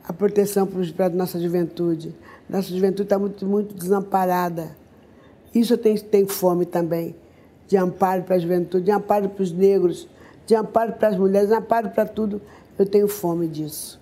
a 0.03 0.11
proteção 0.11 0.67
para 0.67 1.05
a 1.05 1.09
nossa 1.09 1.39
juventude. 1.39 2.13
Nossa 2.49 2.69
juventude 2.69 3.03
está 3.03 3.19
muito, 3.19 3.45
muito 3.45 3.73
desamparada. 3.73 4.75
Isso 5.53 5.77
tenho, 5.77 6.01
tenho 6.01 6.27
fome 6.27 6.65
também, 6.65 7.15
de 7.67 7.77
amparo 7.77 8.23
para 8.23 8.35
a 8.35 8.39
juventude, 8.39 8.85
de 8.85 8.91
amparo 8.91 9.29
para 9.29 9.43
os 9.43 9.51
negros, 9.51 10.07
de 10.45 10.55
amparo 10.55 10.93
para 10.93 11.09
as 11.09 11.17
mulheres, 11.17 11.49
de 11.49 11.55
amparo 11.55 11.89
para 11.89 12.05
tudo. 12.05 12.41
Eu 12.77 12.85
tenho 12.85 13.07
fome 13.07 13.47
disso. 13.47 13.99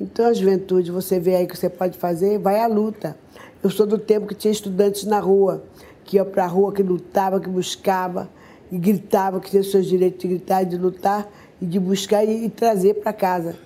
Então, 0.00 0.26
a 0.26 0.32
juventude, 0.32 0.90
você 0.90 1.18
vê 1.18 1.34
aí 1.36 1.46
que 1.46 1.56
você 1.56 1.68
pode 1.68 1.98
fazer, 1.98 2.38
vai 2.38 2.60
à 2.60 2.66
luta. 2.66 3.16
Eu 3.62 3.68
sou 3.68 3.86
do 3.86 3.98
tempo 3.98 4.26
que 4.26 4.34
tinha 4.34 4.52
estudantes 4.52 5.04
na 5.04 5.18
rua, 5.18 5.64
que 6.04 6.16
ia 6.16 6.24
para 6.24 6.44
a 6.44 6.46
rua, 6.46 6.72
que 6.72 6.82
lutava, 6.82 7.40
que 7.40 7.48
buscava, 7.48 8.28
e 8.70 8.78
gritava, 8.78 9.40
que 9.40 9.50
tinha 9.50 9.62
seus 9.62 9.86
direitos 9.86 10.20
de 10.20 10.28
gritar, 10.28 10.64
de 10.64 10.76
lutar 10.76 11.28
e 11.60 11.66
de 11.66 11.80
buscar 11.80 12.24
e, 12.24 12.44
e 12.44 12.50
trazer 12.50 12.94
para 12.94 13.12
casa 13.12 13.56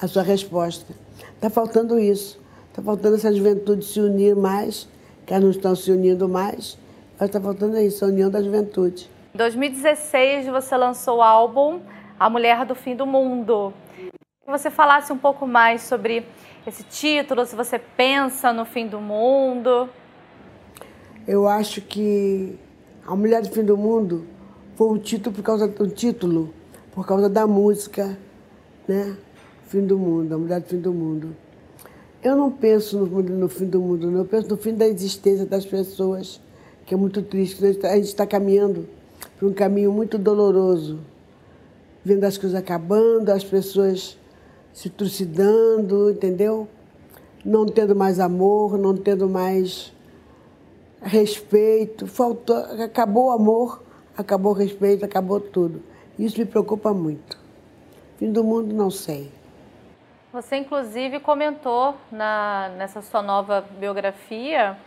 a 0.00 0.08
sua 0.08 0.22
resposta. 0.22 0.94
Está 1.34 1.50
faltando 1.50 1.98
isso. 1.98 2.40
Está 2.70 2.80
faltando 2.80 3.16
essa 3.16 3.32
juventude 3.32 3.84
se 3.84 4.00
unir 4.00 4.34
mais, 4.34 4.88
que 5.26 5.34
elas 5.34 5.44
não 5.44 5.50
estão 5.50 5.76
se 5.76 5.92
unindo 5.92 6.26
mais, 6.26 6.78
mas 7.22 7.28
está 7.28 7.40
faltando 7.40 7.78
isso, 7.78 8.04
a 8.04 8.08
união 8.08 8.28
da 8.28 8.42
juventude. 8.42 9.08
Em 9.32 9.38
2016, 9.38 10.46
você 10.48 10.76
lançou 10.76 11.18
o 11.18 11.22
álbum 11.22 11.80
A 12.18 12.28
Mulher 12.28 12.64
do 12.66 12.74
Fim 12.74 12.96
do 12.96 13.06
Mundo 13.06 13.72
você 14.52 14.70
falasse 14.70 15.10
um 15.12 15.16
pouco 15.16 15.46
mais 15.46 15.82
sobre 15.82 16.26
esse 16.66 16.82
título, 16.84 17.46
se 17.46 17.56
você 17.56 17.78
pensa 17.78 18.52
no 18.52 18.66
fim 18.66 18.86
do 18.86 19.00
mundo. 19.00 19.88
Eu 21.26 21.48
acho 21.48 21.80
que 21.80 22.58
A 23.06 23.16
Mulher 23.16 23.40
do 23.40 23.50
Fim 23.50 23.64
do 23.64 23.76
Mundo 23.76 24.26
foi 24.76 24.88
um 24.88 24.98
título 24.98 25.34
por 25.34 25.42
causa 25.42 25.66
do 25.66 25.88
título, 25.88 26.52
por 26.92 27.06
causa 27.06 27.30
da 27.30 27.46
música, 27.46 28.18
né? 28.86 29.16
Fim 29.68 29.86
do 29.86 29.98
mundo, 29.98 30.34
A 30.34 30.38
Mulher 30.38 30.60
do 30.60 30.68
Fim 30.68 30.80
do 30.80 30.92
Mundo. 30.92 31.34
Eu 32.22 32.36
não 32.36 32.50
penso 32.50 32.98
no, 32.98 33.22
no 33.22 33.48
fim 33.48 33.66
do 33.66 33.80
mundo, 33.80 34.10
não. 34.10 34.18
Eu 34.20 34.24
penso 34.24 34.48
no 34.48 34.56
fim 34.56 34.74
da 34.74 34.86
existência 34.86 35.46
das 35.46 35.64
pessoas, 35.64 36.40
que 36.86 36.94
é 36.94 36.96
muito 36.96 37.22
triste. 37.22 37.64
A 37.64 37.96
gente 37.96 38.04
está 38.04 38.26
caminhando 38.26 38.88
por 39.38 39.48
um 39.48 39.52
caminho 39.52 39.92
muito 39.92 40.18
doloroso, 40.18 41.00
vendo 42.04 42.24
as 42.24 42.36
coisas 42.38 42.58
acabando, 42.58 43.30
as 43.30 43.44
pessoas 43.44 44.18
se 44.72 44.88
trucidando, 44.88 46.10
entendeu? 46.10 46.66
Não 47.44 47.66
tendo 47.66 47.94
mais 47.94 48.20
amor, 48.20 48.78
não 48.78 48.96
tendo 48.96 49.28
mais 49.28 49.92
respeito. 51.00 52.06
Faltou, 52.06 52.56
acabou 52.82 53.26
o 53.26 53.30
amor, 53.30 53.82
acabou 54.16 54.52
o 54.52 54.54
respeito, 54.54 55.04
acabou 55.04 55.40
tudo. 55.40 55.82
Isso 56.18 56.38
me 56.38 56.46
preocupa 56.46 56.92
muito. 56.92 57.38
Fim 58.18 58.30
do 58.30 58.44
mundo, 58.44 58.74
não 58.74 58.90
sei. 58.90 59.30
Você, 60.32 60.56
inclusive, 60.56 61.20
comentou 61.20 61.94
na, 62.10 62.70
nessa 62.78 63.02
sua 63.02 63.20
nova 63.20 63.64
biografia 63.78 64.78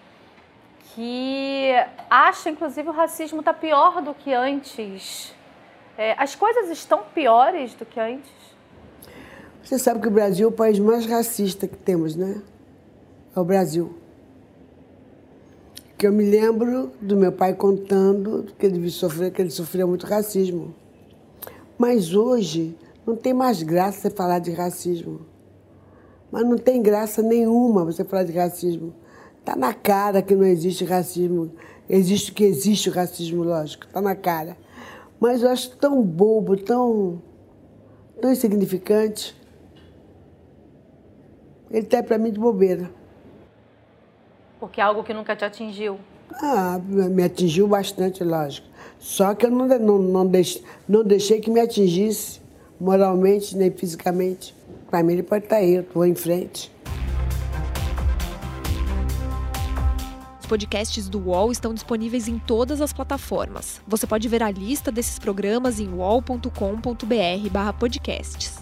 que 0.93 1.71
acha, 2.09 2.49
inclusive, 2.49 2.89
o 2.89 2.91
racismo 2.91 3.39
está 3.39 3.53
pior 3.53 4.01
do 4.01 4.13
que 4.13 4.33
antes. 4.33 5.33
É, 5.97 6.13
as 6.17 6.35
coisas 6.35 6.69
estão 6.69 7.03
piores 7.13 7.73
do 7.73 7.85
que 7.85 7.99
antes? 7.99 8.31
Você 9.63 9.79
sabe 9.79 9.99
que 9.99 10.07
o 10.07 10.11
Brasil 10.11 10.47
é 10.47 10.51
o 10.51 10.53
país 10.53 10.77
mais 10.77 11.05
racista 11.05 11.67
que 11.67 11.77
temos, 11.77 12.15
né? 12.15 12.41
É 13.35 13.39
o 13.39 13.43
Brasil. 13.43 13.95
Que 15.97 16.05
eu 16.05 16.13
me 16.13 16.23
lembro 16.23 16.91
do 17.01 17.15
meu 17.15 17.31
pai 17.31 17.53
contando 17.53 18.45
que 18.59 18.65
ele 18.65 18.89
sofreu, 18.89 19.31
que 19.31 19.41
ele 19.41 19.49
sofreu 19.49 19.87
muito 19.87 20.05
racismo. 20.05 20.75
Mas 21.77 22.13
hoje 22.13 22.77
não 23.05 23.15
tem 23.15 23.33
mais 23.33 23.63
graça 23.63 24.01
você 24.01 24.09
falar 24.09 24.39
de 24.39 24.51
racismo. 24.51 25.25
Mas 26.31 26.43
não 26.43 26.57
tem 26.57 26.81
graça 26.81 27.21
nenhuma 27.21 27.85
você 27.85 28.03
falar 28.03 28.23
de 28.23 28.33
racismo. 28.33 28.93
Tá 29.45 29.55
na 29.55 29.75
cara 29.75 30.23
que 30.23 30.35
não 30.35 30.45
existe 30.45 30.83
racismo. 30.83 31.51
Existe 31.87 32.31
que 32.31 32.43
existe 32.43 32.89
o 32.89 32.91
racismo, 32.91 33.43
lógico. 33.43 33.85
Tá 33.87 34.01
na 34.01 34.15
cara. 34.15 34.57
Mas 35.19 35.43
eu 35.43 35.49
acho 35.49 35.77
tão 35.77 36.01
bobo, 36.01 36.57
tão, 36.57 37.21
tão 38.19 38.31
insignificante. 38.31 39.39
Ele 41.69 41.85
está 41.85 42.01
para 42.01 42.17
mim 42.17 42.31
de 42.31 42.39
bobeira. 42.39 42.89
Porque 44.59 44.81
é 44.81 44.83
algo 44.83 45.03
que 45.03 45.13
nunca 45.13 45.35
te 45.35 45.45
atingiu? 45.45 45.99
Ah, 46.41 46.79
me 46.89 47.23
atingiu 47.23 47.67
bastante, 47.67 48.23
lógico. 48.23 48.67
Só 48.97 49.35
que 49.35 49.45
eu 49.45 49.51
não, 49.51 49.67
não, 49.67 49.99
não, 49.99 50.25
deixei, 50.25 50.63
não 50.87 51.03
deixei 51.03 51.39
que 51.39 51.51
me 51.51 51.59
atingisse 51.59 52.41
moralmente 52.79 53.55
nem 53.55 53.69
fisicamente. 53.69 54.55
Para 54.89 55.03
mim, 55.03 55.13
ele 55.13 55.23
pode 55.23 55.45
estar 55.45 55.57
tá 55.57 55.61
aí, 55.61 55.75
eu 55.75 55.81
estou 55.81 56.03
em 56.03 56.15
frente. 56.15 56.74
Os 60.45 60.47
podcasts 60.47 61.09
do 61.09 61.19
UOL 61.19 61.51
estão 61.51 61.73
disponíveis 61.73 62.27
em 62.27 62.37
todas 62.37 62.79
as 62.79 62.93
plataformas. 62.93 63.81
Você 63.87 64.05
pode 64.05 64.27
ver 64.27 64.43
a 64.43 64.51
lista 64.51 64.91
desses 64.91 65.17
programas 65.17 65.79
em 65.79 65.91
uol.com.br/podcasts. 65.91 68.59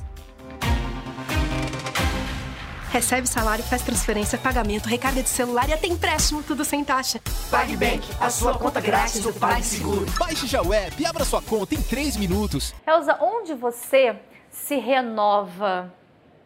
Recebe 2.90 3.28
salário, 3.28 3.66
faz 3.66 3.82
transferência, 3.82 4.38
pagamento, 4.38 4.88
recarga 4.88 5.22
de 5.22 5.28
celular 5.28 5.68
e 5.68 5.74
até 5.74 5.88
empréstimo, 5.88 6.42
tudo 6.42 6.64
sem 6.64 6.86
taxa. 6.86 7.20
PagBank, 7.52 8.08
a 8.18 8.30
sua 8.30 8.58
conta 8.58 8.80
grátis 8.80 9.20
do 9.20 9.34
PagSeguro. 9.34 10.06
Baixe 10.18 10.48
já 10.48 10.62
o 10.62 10.74
app 10.74 11.04
e 11.04 11.06
abra 11.06 11.26
sua 11.26 11.42
conta 11.42 11.76
em 11.76 11.82
3 11.82 12.16
minutos. 12.16 12.74
Elza, 12.88 13.18
onde 13.20 13.54
você 13.54 14.16
se 14.50 14.78
renova? 14.78 15.94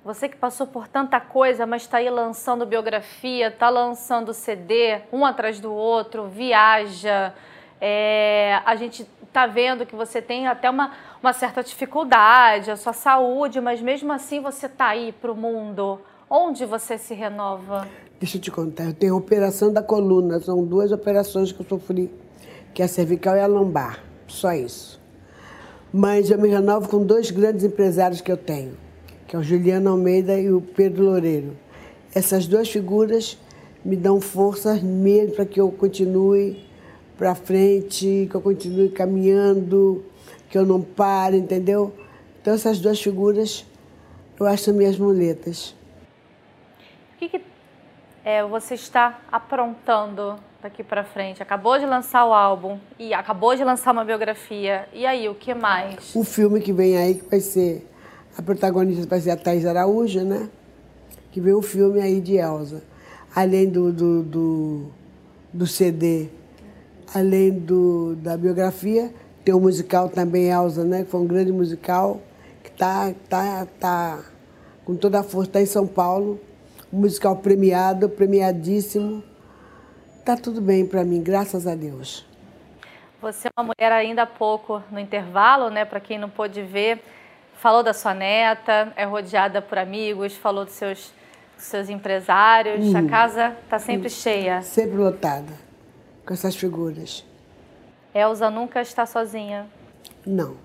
Você 0.07 0.29
que 0.29 0.37
passou 0.37 0.65
por 0.65 0.87
tanta 0.87 1.19
coisa, 1.19 1.65
mas 1.65 1.81
está 1.81 1.97
aí 1.97 2.09
lançando 2.09 2.65
biografia, 2.65 3.49
está 3.49 3.69
lançando 3.69 4.33
CD, 4.33 5.01
um 5.11 5.25
atrás 5.25 5.59
do 5.59 5.73
outro, 5.73 6.29
viaja. 6.29 7.33
É, 7.81 8.61
a 8.65 8.73
gente 8.77 9.05
está 9.21 9.45
vendo 9.45 9.85
que 9.85 9.97
você 9.97 10.21
tem 10.21 10.47
até 10.47 10.69
uma, 10.69 10.93
uma 11.21 11.33
certa 11.33 11.61
dificuldade, 11.61 12.71
a 12.71 12.77
sua 12.77 12.93
saúde, 12.93 13.59
mas 13.59 13.81
mesmo 13.81 14.13
assim 14.13 14.39
você 14.39 14.67
está 14.67 14.87
aí 14.87 15.11
para 15.11 15.29
o 15.29 15.35
mundo. 15.35 15.99
Onde 16.29 16.63
você 16.65 16.97
se 16.97 17.13
renova? 17.13 17.85
Deixa 18.17 18.37
eu 18.37 18.41
te 18.41 18.49
contar, 18.49 18.85
eu 18.85 18.93
tenho 18.93 19.17
operação 19.17 19.73
da 19.73 19.83
coluna, 19.83 20.39
são 20.39 20.63
duas 20.63 20.93
operações 20.93 21.51
que 21.51 21.59
eu 21.59 21.65
sofri, 21.67 22.09
que 22.73 22.81
é 22.81 22.85
a 22.85 22.87
cervical 22.87 23.35
e 23.35 23.41
a 23.41 23.45
lombar, 23.45 24.01
só 24.25 24.53
isso. 24.53 25.01
Mas 25.91 26.31
eu 26.31 26.39
me 26.39 26.47
renovo 26.47 26.87
com 26.87 27.05
dois 27.05 27.29
grandes 27.29 27.65
empresários 27.65 28.21
que 28.21 28.31
eu 28.31 28.37
tenho, 28.37 28.86
que 29.27 29.35
é 29.35 29.39
o 29.39 29.43
Juliano 29.43 29.89
Almeida 29.89 30.39
e 30.39 30.51
o 30.51 30.61
Pedro 30.61 31.03
Loureiro. 31.03 31.57
Essas 32.15 32.47
duas 32.47 32.69
figuras 32.69 33.37
me 33.83 33.95
dão 33.95 34.21
força 34.21 34.75
mesmo 34.75 35.35
para 35.35 35.45
que 35.45 35.59
eu 35.59 35.69
continue 35.71 36.65
para 37.17 37.35
frente, 37.35 38.27
que 38.29 38.35
eu 38.35 38.41
continue 38.41 38.89
caminhando, 38.89 40.05
que 40.49 40.57
eu 40.57 40.65
não 40.65 40.81
pare, 40.81 41.37
entendeu? 41.37 41.93
Então 42.41 42.53
essas 42.53 42.79
duas 42.79 43.01
figuras 43.01 43.65
eu 44.39 44.45
acho 44.45 44.73
minhas 44.73 44.97
muletas. 44.97 45.75
O 47.15 47.19
que, 47.19 47.29
que 47.29 47.41
é, 48.23 48.43
você 48.45 48.75
está 48.75 49.19
aprontando 49.31 50.35
daqui 50.61 50.83
para 50.83 51.03
frente? 51.03 51.41
Acabou 51.41 51.77
de 51.79 51.85
lançar 51.85 52.25
o 52.25 52.33
álbum 52.33 52.77
e 52.99 53.13
acabou 53.13 53.55
de 53.55 53.63
lançar 53.63 53.91
uma 53.91 54.05
biografia. 54.05 54.87
E 54.93 55.05
aí, 55.05 55.27
o 55.27 55.33
que 55.33 55.53
mais? 55.53 56.15
O 56.15 56.23
filme 56.23 56.61
que 56.61 56.71
vem 56.71 56.97
aí, 56.97 57.15
que 57.15 57.29
vai 57.29 57.39
ser. 57.39 57.87
A 58.37 58.41
protagonista 58.41 59.07
vai 59.07 59.19
ser 59.19 59.31
a 59.31 59.37
Thais 59.37 59.65
Araújo, 59.65 60.23
né? 60.23 60.49
Que 61.31 61.41
vem 61.41 61.55
um 61.55 61.61
filme 61.61 61.99
aí 61.99 62.21
de 62.21 62.37
Elsa. 62.37 62.83
Além 63.35 63.69
do, 63.69 63.91
do, 63.91 64.23
do, 64.23 64.85
do 65.51 65.67
CD, 65.67 66.29
além 67.13 67.51
do, 67.51 68.15
da 68.15 68.37
biografia, 68.37 69.11
tem 69.43 69.53
o 69.53 69.59
musical 69.59 70.09
também, 70.09 70.49
Elsa, 70.49 70.83
né? 70.83 71.03
Que 71.03 71.09
foi 71.09 71.21
um 71.21 71.27
grande 71.27 71.51
musical, 71.51 72.21
que 72.63 72.71
tá, 72.71 73.13
tá, 73.27 73.67
tá 73.79 74.23
com 74.85 74.95
toda 74.95 75.19
a 75.19 75.23
força, 75.23 75.49
está 75.49 75.61
em 75.61 75.65
São 75.65 75.87
Paulo. 75.87 76.39
Um 76.93 76.99
musical 76.99 77.35
premiado, 77.37 78.07
premiadíssimo 78.07 79.23
Tá 80.27 80.35
tudo 80.35 80.59
bem 80.59 80.85
para 80.85 81.05
mim, 81.05 81.23
graças 81.23 81.65
a 81.65 81.73
Deus. 81.73 82.25
Você 83.21 83.47
é 83.47 83.51
uma 83.57 83.63
mulher 83.63 83.93
ainda 83.93 84.23
há 84.23 84.25
pouco 84.25 84.83
no 84.91 84.99
intervalo, 84.99 85.69
né? 85.69 85.85
Para 85.85 86.01
quem 86.01 86.19
não 86.19 86.29
pôde 86.29 86.61
ver, 86.63 87.01
falou 87.57 87.83
da 87.83 87.93
sua 87.93 88.13
neta, 88.13 88.93
é 88.95 89.03
rodeada 89.03 89.61
por 89.61 89.77
amigos, 89.77 90.35
falou 90.35 90.63
dos 90.63 90.73
seus, 90.73 91.11
dos 91.55 91.65
seus 91.65 91.89
empresários. 91.89 92.85
Hum. 92.85 92.97
A 92.97 93.09
casa 93.09 93.55
está 93.63 93.79
sempre 93.79 94.07
hum. 94.07 94.11
cheia. 94.11 94.61
Sempre 94.61 94.97
lotada, 94.97 95.53
com 96.25 96.33
essas 96.33 96.55
figuras. 96.55 97.25
Elza 98.13 98.49
nunca 98.49 98.81
está 98.81 99.05
sozinha? 99.05 99.67
Não. 100.25 100.55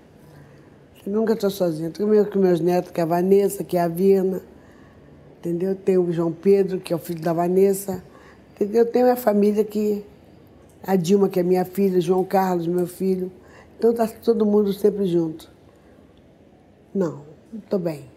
Eu 1.05 1.11
nunca 1.11 1.33
estou 1.33 1.49
sozinha. 1.49 1.89
Estou 1.89 2.07
com 2.25 2.39
meus 2.39 2.59
netos, 2.59 2.91
que 2.91 2.99
é 2.99 3.03
a 3.03 3.07
Vanessa, 3.07 3.63
que 3.63 3.77
é 3.77 3.81
a 3.81 3.87
Vina. 3.87 4.41
Entendeu? 5.37 5.75
Tem 5.75 5.97
o 5.97 6.11
João 6.11 6.31
Pedro, 6.31 6.79
que 6.79 6.93
é 6.93 6.95
o 6.95 6.99
filho 6.99 7.21
da 7.21 7.33
Vanessa. 7.33 8.01
Eu 8.59 8.85
tenho 8.85 9.11
a 9.11 9.15
família 9.15 9.63
que. 9.63 10.05
A 10.85 10.97
Dilma, 10.97 11.29
que 11.29 11.39
é 11.39 11.43
minha 11.43 11.63
filha, 11.63 12.01
João 12.01 12.25
Carlos, 12.25 12.67
meu 12.67 12.87
filho. 12.87 13.31
Então 13.77 13.91
está 13.91 14.07
todo 14.07 14.45
mundo 14.45 14.73
sempre 14.73 15.05
junto. 15.05 15.52
Não, 16.93 17.25
estou 17.53 17.79
bem. 17.79 18.09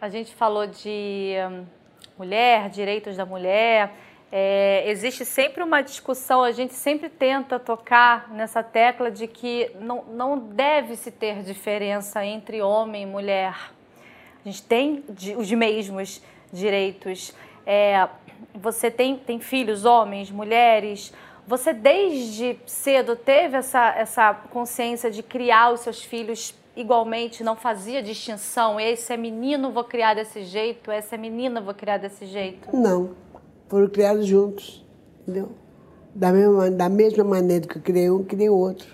A 0.00 0.08
gente 0.08 0.34
falou 0.34 0.66
de 0.66 1.34
hum, 1.50 1.64
mulher, 2.16 2.70
direitos 2.70 3.16
da 3.16 3.26
mulher. 3.26 3.92
É, 4.30 4.84
existe 4.88 5.24
sempre 5.24 5.62
uma 5.62 5.80
discussão, 5.80 6.42
a 6.42 6.52
gente 6.52 6.74
sempre 6.74 7.08
tenta 7.08 7.58
tocar 7.58 8.30
nessa 8.32 8.62
tecla 8.62 9.10
de 9.10 9.26
que 9.26 9.70
não, 9.80 10.04
não 10.04 10.38
deve 10.38 10.96
se 10.96 11.10
ter 11.10 11.42
diferença 11.42 12.24
entre 12.24 12.60
homem 12.62 13.02
e 13.02 13.06
mulher. 13.06 13.72
A 14.44 14.48
gente 14.48 14.62
tem 14.62 15.04
os 15.36 15.50
mesmos 15.50 16.22
direitos. 16.52 17.34
É, 17.66 18.08
você 18.54 18.90
tem, 18.90 19.16
tem 19.16 19.40
filhos, 19.40 19.84
homens, 19.84 20.30
mulheres. 20.30 21.12
Você 21.46 21.72
desde 21.72 22.58
cedo 22.66 23.16
teve 23.16 23.56
essa, 23.56 23.88
essa 23.96 24.34
consciência 24.34 25.10
de 25.10 25.22
criar 25.22 25.72
os 25.72 25.80
seus 25.80 26.02
filhos 26.02 26.54
igualmente, 26.76 27.42
não 27.42 27.56
fazia 27.56 28.02
distinção. 28.02 28.78
Esse 28.80 29.12
é 29.12 29.16
menino, 29.16 29.72
vou 29.72 29.84
criar 29.84 30.14
desse 30.14 30.42
jeito, 30.44 30.90
essa 30.90 31.14
é 31.14 31.18
menina, 31.18 31.60
vou 31.60 31.74
criar 31.74 31.98
desse 31.98 32.26
jeito? 32.26 32.74
Não. 32.74 33.10
Foram 33.68 33.88
criados 33.88 34.26
juntos, 34.26 34.84
entendeu? 35.22 35.50
Da 36.14 36.32
mesma, 36.32 36.70
da 36.70 36.88
mesma 36.88 37.24
maneira 37.24 37.66
que 37.66 37.78
eu 37.78 37.82
criei 37.82 38.10
um, 38.10 38.22
criei 38.22 38.48
outro. 38.48 38.88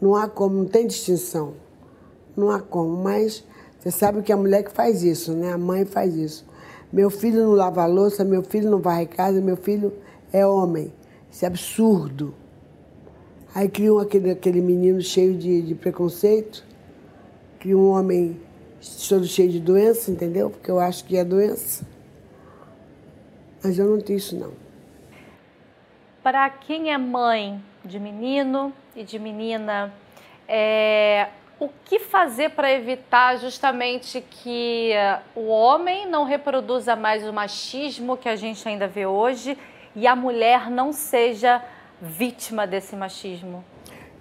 Não 0.00 0.14
há 0.14 0.28
como, 0.28 0.56
não 0.56 0.66
tem 0.66 0.86
distinção. 0.86 1.54
Não 2.36 2.50
há 2.50 2.60
como, 2.60 2.96
mas 3.02 3.44
você 3.78 3.90
sabe 3.90 4.22
que 4.22 4.32
a 4.32 4.36
mulher 4.36 4.62
que 4.62 4.72
faz 4.72 5.02
isso, 5.02 5.32
né? 5.32 5.52
A 5.52 5.58
mãe 5.58 5.84
faz 5.84 6.14
isso. 6.14 6.46
Meu 6.92 7.10
filho 7.10 7.42
não 7.44 7.52
lava 7.52 7.82
a 7.82 7.86
louça, 7.86 8.24
meu 8.24 8.42
filho 8.42 8.70
não 8.70 8.78
varre 8.78 9.06
casa, 9.06 9.40
meu 9.40 9.56
filho 9.56 9.92
é 10.32 10.46
homem. 10.46 10.92
Isso 11.30 11.44
é 11.44 11.48
absurdo. 11.48 12.34
Aí 13.54 13.68
criam 13.68 13.98
aquele, 13.98 14.30
aquele 14.30 14.60
menino 14.60 15.00
cheio 15.00 15.34
de, 15.34 15.62
de 15.62 15.74
preconceito, 15.74 16.64
cria 17.66 17.76
um 17.76 17.90
homem 17.90 18.40
todo 19.08 19.26
cheio 19.26 19.50
de 19.50 19.58
doença, 19.58 20.08
entendeu? 20.08 20.50
Porque 20.50 20.70
eu 20.70 20.78
acho 20.78 21.04
que 21.04 21.16
é 21.16 21.24
doença. 21.24 21.84
Mas 23.60 23.76
eu 23.76 23.86
não 23.86 24.00
tenho 24.00 24.18
isso, 24.18 24.38
não. 24.38 24.52
Para 26.22 26.48
quem 26.48 26.92
é 26.92 26.98
mãe 26.98 27.60
de 27.84 27.98
menino 27.98 28.72
e 28.94 29.02
de 29.02 29.18
menina, 29.18 29.92
é, 30.46 31.26
o 31.58 31.68
que 31.84 31.98
fazer 31.98 32.50
para 32.50 32.72
evitar 32.72 33.36
justamente 33.38 34.20
que 34.20 34.92
eh, 34.92 35.18
o 35.34 35.46
homem 35.46 36.08
não 36.08 36.22
reproduza 36.22 36.94
mais 36.94 37.26
o 37.26 37.32
machismo 37.32 38.16
que 38.16 38.28
a 38.28 38.36
gente 38.36 38.68
ainda 38.68 38.86
vê 38.86 39.06
hoje 39.06 39.58
e 39.96 40.06
a 40.06 40.14
mulher 40.14 40.70
não 40.70 40.92
seja 40.92 41.60
vítima 42.00 42.64
desse 42.64 42.94
machismo? 42.94 43.64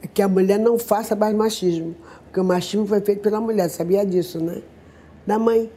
É 0.01 0.07
que 0.07 0.21
a 0.21 0.27
mulher 0.27 0.59
não 0.59 0.77
faça 0.79 1.15
mais 1.15 1.35
machismo, 1.35 1.95
porque 2.35 2.41
o 2.41 2.43
machismo 2.43 2.85
foi 2.85 2.99
feito 2.99 3.21
pela 3.21 3.39
mulher, 3.39 3.69
sabia 3.69 4.05
disso, 4.05 4.43
né? 4.43 4.61
Da 5.25 5.39
mãe, 5.39 5.71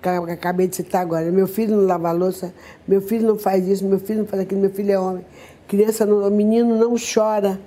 que 0.00 0.08
eu 0.08 0.24
acabei 0.24 0.66
de 0.66 0.76
citar 0.76 1.02
agora. 1.02 1.30
Meu 1.30 1.46
filho 1.46 1.76
não 1.76 1.84
lava 1.84 2.10
louça, 2.10 2.54
meu 2.88 3.02
filho 3.02 3.26
não 3.26 3.38
faz 3.38 3.68
isso, 3.68 3.84
meu 3.84 3.98
filho 3.98 4.20
não 4.20 4.26
faz 4.26 4.40
aquilo, 4.40 4.62
meu 4.62 4.70
filho 4.70 4.92
é 4.92 4.98
homem. 4.98 5.26
Criança, 5.68 6.06
não, 6.06 6.30
menino 6.30 6.74
não 6.74 6.94
chora. 6.96 7.60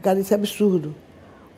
Cara, 0.00 0.18
isso 0.18 0.32
é 0.32 0.36
absurdo. 0.36 0.94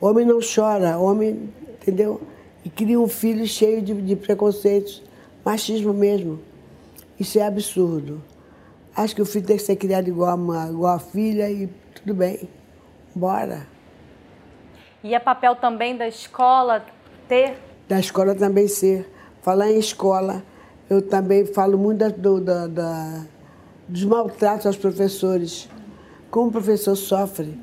Homem 0.01 0.25
não 0.25 0.39
chora, 0.41 0.97
homem, 0.97 1.49
entendeu? 1.69 2.19
E 2.65 2.69
cria 2.69 2.99
um 2.99 3.07
filho 3.07 3.47
cheio 3.47 3.81
de, 3.81 3.93
de 3.93 4.17
preconceitos, 4.17 5.01
machismo 5.45 5.93
mesmo. 5.93 6.37
Isso 7.17 7.39
é 7.39 7.47
absurdo. 7.47 8.21
Acho 8.93 9.15
que 9.15 9.21
o 9.21 9.25
filho 9.25 9.45
tem 9.45 9.55
que 9.55 9.63
ser 9.63 9.77
criado 9.77 10.09
igual 10.09 10.37
a, 10.51 10.69
igual 10.69 10.95
a 10.95 10.99
filha 10.99 11.49
e 11.49 11.69
tudo 11.95 12.13
bem. 12.13 12.49
Bora. 13.15 13.72
E 15.03 15.13
é 15.13 15.19
papel 15.19 15.53
também 15.57 15.97
da 15.97 16.07
escola 16.07 16.85
ter? 17.27 17.57
Da 17.89 17.99
escola 17.99 18.33
também 18.33 18.69
ser. 18.69 19.05
Falar 19.41 19.69
em 19.69 19.77
escola, 19.77 20.41
eu 20.89 21.01
também 21.01 21.45
falo 21.45 21.77
muito 21.77 21.99
da, 21.99 22.07
do, 22.07 22.39
dos 23.85 24.05
maltratos 24.05 24.65
aos 24.65 24.77
professores. 24.77 25.67
Como 26.31 26.47
o 26.47 26.51
professor 26.53 26.95
sofre. 26.95 27.59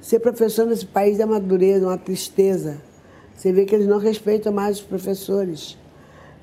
Ser 0.00 0.18
professor 0.18 0.66
nesse 0.66 0.84
país 0.84 1.20
é 1.20 1.24
uma 1.24 1.38
dureza, 1.38 1.86
uma 1.86 1.96
tristeza. 1.96 2.78
Você 3.32 3.52
vê 3.52 3.64
que 3.64 3.72
eles 3.72 3.86
não 3.86 3.98
respeitam 3.98 4.52
mais 4.52 4.78
os 4.78 4.82
professores. 4.82 5.78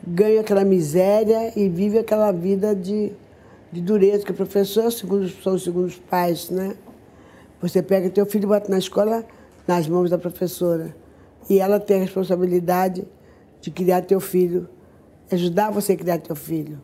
Ganham 0.07 0.39
aquela 0.39 0.63
miséria 0.63 1.51
e 1.53 1.67
vivem 1.67 1.99
aquela 1.99 2.31
vida 2.31 2.73
de, 2.73 3.12
de 3.69 3.81
dureza, 3.81 4.23
que 4.23 4.31
o 4.31 4.36
professor 4.36 4.89
segundo, 4.89 5.27
são 5.27 5.55
os 5.55 5.63
segundos 5.65 5.97
pais, 5.97 6.49
né? 6.49 6.77
Você 7.62 7.81
pega 7.81 8.09
teu 8.09 8.25
filho 8.25 8.45
e 8.45 8.47
bota 8.47 8.69
na 8.69 8.77
escola 8.77 9.25
nas 9.67 9.88
mãos 9.88 10.10
da 10.10 10.17
professora. 10.17 10.95
E 11.49 11.60
ela 11.60 11.80
tem 11.80 11.97
a 11.97 12.02
responsabilidade 12.02 13.08
de 13.62 13.71
criar 13.71 14.02
teu 14.02 14.19
filho, 14.19 14.69
ajudar 15.32 15.71
você 15.71 15.93
a 15.93 15.97
criar 15.97 16.19
teu 16.19 16.36
filho. 16.36 16.82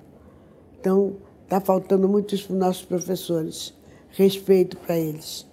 Então, 0.80 1.16
está 1.44 1.60
faltando 1.60 2.08
muito 2.08 2.36
isso 2.36 2.48
para 2.48 2.54
os 2.54 2.60
nossos 2.60 2.86
professores. 2.86 3.74
Respeito 4.12 4.78
para 4.78 4.98
eles 4.98 5.50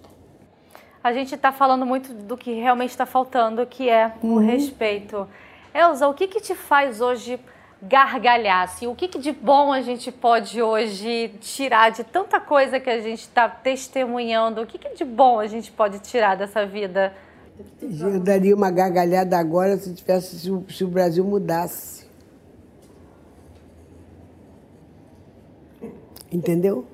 a 1.07 1.13
gente 1.13 1.33
está 1.33 1.53
falando 1.53 1.85
muito 1.85 2.13
do 2.13 2.35
que 2.35 2.53
realmente 2.53 2.89
está 2.89 3.05
faltando, 3.05 3.65
que 3.65 3.89
é 3.89 4.13
o 4.21 4.27
uhum. 4.27 4.37
respeito. 4.45 5.25
Elza, 5.73 6.07
o 6.07 6.13
que, 6.13 6.27
que 6.27 6.41
te 6.41 6.53
faz 6.53 6.99
hoje 6.99 7.39
gargalhar? 7.81 8.63
Assim, 8.63 8.87
o 8.87 8.95
que, 8.95 9.07
que 9.07 9.19
de 9.19 9.31
bom 9.31 9.71
a 9.71 9.81
gente 9.81 10.11
pode 10.11 10.61
hoje 10.61 11.29
tirar 11.41 11.91
de 11.91 12.03
tanta 12.03 12.39
coisa 12.39 12.79
que 12.79 12.89
a 12.89 12.99
gente 12.99 13.21
está 13.21 13.47
testemunhando? 13.47 14.61
O 14.61 14.65
que, 14.65 14.77
que 14.77 14.95
de 14.95 15.05
bom 15.05 15.39
a 15.39 15.47
gente 15.47 15.71
pode 15.71 15.99
tirar 15.99 16.35
dessa 16.35 16.65
vida? 16.65 17.13
Eu 17.81 18.19
daria 18.19 18.55
uma 18.55 18.69
gargalhada 18.69 19.37
agora 19.37 19.77
se, 19.77 19.93
tivesse, 19.93 20.39
se 20.39 20.51
o, 20.51 20.65
se 20.69 20.83
o 20.83 20.87
Brasil 20.87 21.23
mudasse. 21.23 22.05
Entendeu? 26.31 26.85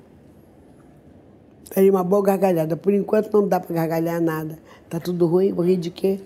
Daria 1.74 1.90
uma 1.90 2.04
boa 2.04 2.22
gargalhada. 2.22 2.76
Por 2.76 2.92
enquanto 2.94 3.32
não 3.32 3.48
dá 3.48 3.58
para 3.58 3.74
gargalhar 3.74 4.20
nada. 4.20 4.58
Tá 4.88 5.00
tudo 5.00 5.26
ruim, 5.26 5.52
vou 5.52 5.64
rir 5.64 5.76
de 5.76 5.90
quê? 5.90 6.20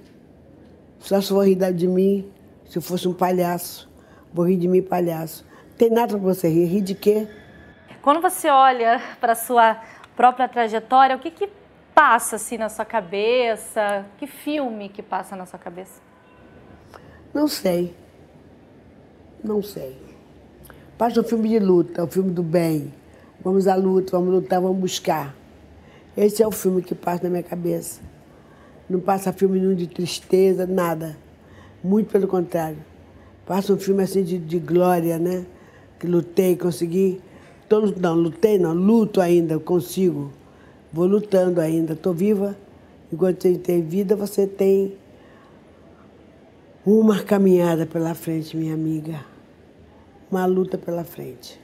Só 1.00 1.20
se 1.20 1.32
vou 1.32 1.42
rir 1.42 1.56
de 1.72 1.86
mim 1.86 2.30
se 2.68 2.78
eu 2.78 2.82
fosse 2.82 3.08
um 3.08 3.14
palhaço. 3.14 3.87
Vou 4.32 4.46
rir 4.46 4.56
de 4.56 4.68
mim, 4.68 4.82
palhaço. 4.82 5.44
Tem 5.76 5.90
nada 5.90 6.08
para 6.08 6.18
você 6.18 6.48
rir. 6.48 6.66
Rir 6.66 6.80
de 6.82 6.94
quê? 6.94 7.28
Quando 8.02 8.20
você 8.20 8.48
olha 8.48 9.00
para 9.20 9.34
sua 9.34 9.80
própria 10.16 10.48
trajetória, 10.48 11.16
o 11.16 11.18
que, 11.18 11.30
que 11.30 11.48
passa 11.94 12.36
assim 12.36 12.56
na 12.56 12.68
sua 12.68 12.84
cabeça? 12.84 14.04
Que 14.18 14.26
filme 14.26 14.88
que 14.88 15.02
passa 15.02 15.34
na 15.34 15.46
sua 15.46 15.58
cabeça? 15.58 16.00
Não 17.32 17.48
sei. 17.48 17.94
Não 19.42 19.62
sei. 19.62 19.96
Passa 20.96 21.20
um 21.20 21.24
filme 21.24 21.48
de 21.48 21.58
luta, 21.58 22.02
o 22.02 22.06
um 22.06 22.10
filme 22.10 22.30
do 22.30 22.42
bem. 22.42 22.92
Vamos 23.40 23.68
à 23.68 23.76
luta, 23.76 24.12
vamos 24.12 24.34
lutar, 24.34 24.60
vamos 24.60 24.78
buscar. 24.78 25.34
Esse 26.16 26.42
é 26.42 26.46
o 26.46 26.50
filme 26.50 26.82
que 26.82 26.94
passa 26.94 27.24
na 27.24 27.30
minha 27.30 27.42
cabeça. 27.42 28.00
Não 28.90 28.98
passa 28.98 29.32
filme 29.32 29.60
nenhum 29.60 29.74
de 29.74 29.86
tristeza, 29.86 30.66
nada. 30.66 31.16
Muito 31.84 32.10
pelo 32.10 32.26
contrário. 32.26 32.87
Passa 33.48 33.72
um 33.72 33.78
filme 33.78 34.04
assim 34.04 34.22
de, 34.22 34.38
de 34.38 34.60
glória, 34.60 35.18
né? 35.18 35.44
Que 35.98 36.06
lutei, 36.06 36.54
consegui 36.54 37.20
Tô, 37.68 37.82
não, 37.82 38.14
lutei, 38.14 38.58
não, 38.58 38.72
luto 38.72 39.20
ainda, 39.20 39.58
consigo. 39.58 40.32
Vou 40.90 41.04
lutando 41.04 41.60
ainda, 41.60 41.92
estou 41.92 42.14
viva. 42.14 42.56
Enquanto 43.12 43.42
você 43.42 43.58
tem 43.58 43.82
vida, 43.82 44.16
você 44.16 44.46
tem 44.46 44.96
uma 46.84 47.22
caminhada 47.22 47.84
pela 47.84 48.14
frente, 48.14 48.56
minha 48.56 48.72
amiga. 48.72 49.20
Uma 50.30 50.46
luta 50.46 50.78
pela 50.78 51.04
frente. 51.04 51.60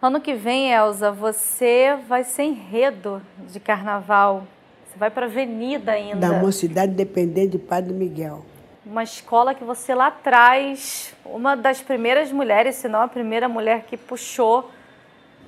Ano 0.00 0.18
que 0.18 0.34
vem, 0.34 0.72
Elza, 0.72 1.12
você 1.12 1.98
vai 2.08 2.24
ser 2.24 2.44
enredo 2.44 3.20
de 3.50 3.60
carnaval. 3.60 4.46
Você 4.86 4.98
vai 4.98 5.10
para 5.10 5.26
a 5.26 5.28
Avenida 5.28 5.92
ainda. 5.92 6.26
Da 6.26 6.40
Mocidade 6.40 6.92
Dependente 6.92 7.52
de 7.52 7.58
Padre 7.58 7.92
Miguel. 7.92 8.46
Uma 8.84 9.04
escola 9.04 9.54
que 9.54 9.62
você 9.62 9.94
lá 9.94 10.08
atrás, 10.08 11.14
uma 11.24 11.56
das 11.56 11.80
primeiras 11.80 12.32
mulheres, 12.32 12.76
se 12.76 12.88
não 12.88 13.00
a 13.00 13.08
primeira 13.08 13.48
mulher 13.48 13.84
que 13.84 13.96
puxou 13.96 14.70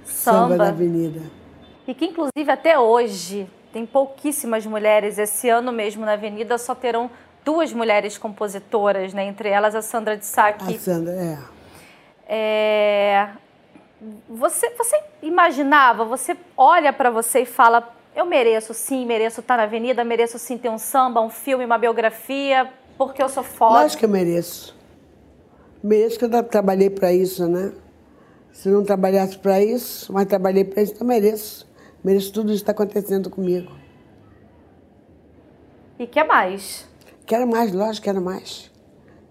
samba. 0.05 0.41
Samba 0.41 0.57
da 0.57 0.69
Avenida. 0.69 1.21
E 1.87 1.95
que, 1.95 2.07
inclusive, 2.07 2.51
até 2.51 2.79
hoje, 2.79 3.49
tem 3.73 3.85
pouquíssimas 3.85 4.65
mulheres. 4.65 5.19
Esse 5.19 5.49
ano 5.49 5.73
mesmo 5.73 6.05
na 6.05 6.13
Avenida 6.13 6.57
só 6.59 6.75
terão 6.75 7.11
duas 7.45 7.73
mulheres 7.73 8.17
compositoras, 8.17 9.13
né? 9.13 9.25
entre 9.25 9.49
elas 9.49 9.75
a 9.75 9.83
Sandra 9.83 10.17
de 10.17 10.25
Sá. 10.25 10.49
A 10.49 10.73
Sandra, 10.79 11.13
é. 11.13 11.39
é... 12.29 13.29
Você, 14.29 14.71
você 14.71 15.03
imaginava, 15.23 16.05
você 16.05 16.37
olha 16.57 16.93
para 16.93 17.11
você 17.11 17.41
e 17.41 17.47
fala: 17.47 17.95
eu 18.15 18.25
mereço 18.25 18.73
sim, 18.73 19.05
mereço 19.05 19.41
estar 19.41 19.57
na 19.57 19.65
Avenida, 19.65 20.05
mereço 20.05 20.39
sim 20.39 20.57
ter 20.57 20.69
um 20.69 20.79
samba, 20.79 21.21
um 21.21 21.31
filme, 21.31 21.65
uma 21.65 21.79
biografia, 21.79 22.71
porque 22.97 23.23
eu 23.23 23.29
sou 23.29 23.43
foda. 23.43 23.81
Lógico 23.81 24.01
que 24.01 24.05
eu 24.05 24.11
mereço. 24.11 24.75
Mereço 25.83 26.19
que 26.19 26.25
eu 26.25 26.43
trabalhei 26.45 26.91
para 26.91 27.13
isso, 27.13 27.47
né? 27.47 27.73
Se 28.53 28.69
não 28.69 28.85
trabalhasse 28.85 29.37
para 29.37 29.61
isso, 29.61 30.13
mas 30.13 30.27
trabalhei 30.27 30.65
para 30.65 30.83
isso, 30.83 30.93
então 30.95 31.07
mereço. 31.07 31.69
Mereço 32.03 32.33
tudo 32.33 32.53
isso 32.53 32.65
que 32.65 32.71
está 32.71 32.73
acontecendo 32.73 33.29
comigo. 33.29 33.73
E 35.99 36.07
quer 36.07 36.27
mais? 36.27 36.87
Quero 37.27 37.47
mais, 37.47 37.73
lógico, 37.73 38.05
quero 38.05 38.21
mais. 38.21 38.71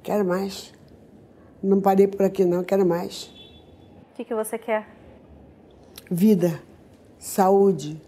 Quero 0.02 0.26
mais. 0.26 0.74
Não 1.62 1.80
parei 1.80 2.08
por 2.08 2.26
aqui, 2.26 2.44
não, 2.44 2.64
quero 2.64 2.86
mais. 2.86 3.26
O 4.12 4.16
que, 4.16 4.26
que 4.26 4.36
você 4.36 4.58
quer? 4.58 4.88
Vida, 6.12 6.60
saúde. 7.18 8.00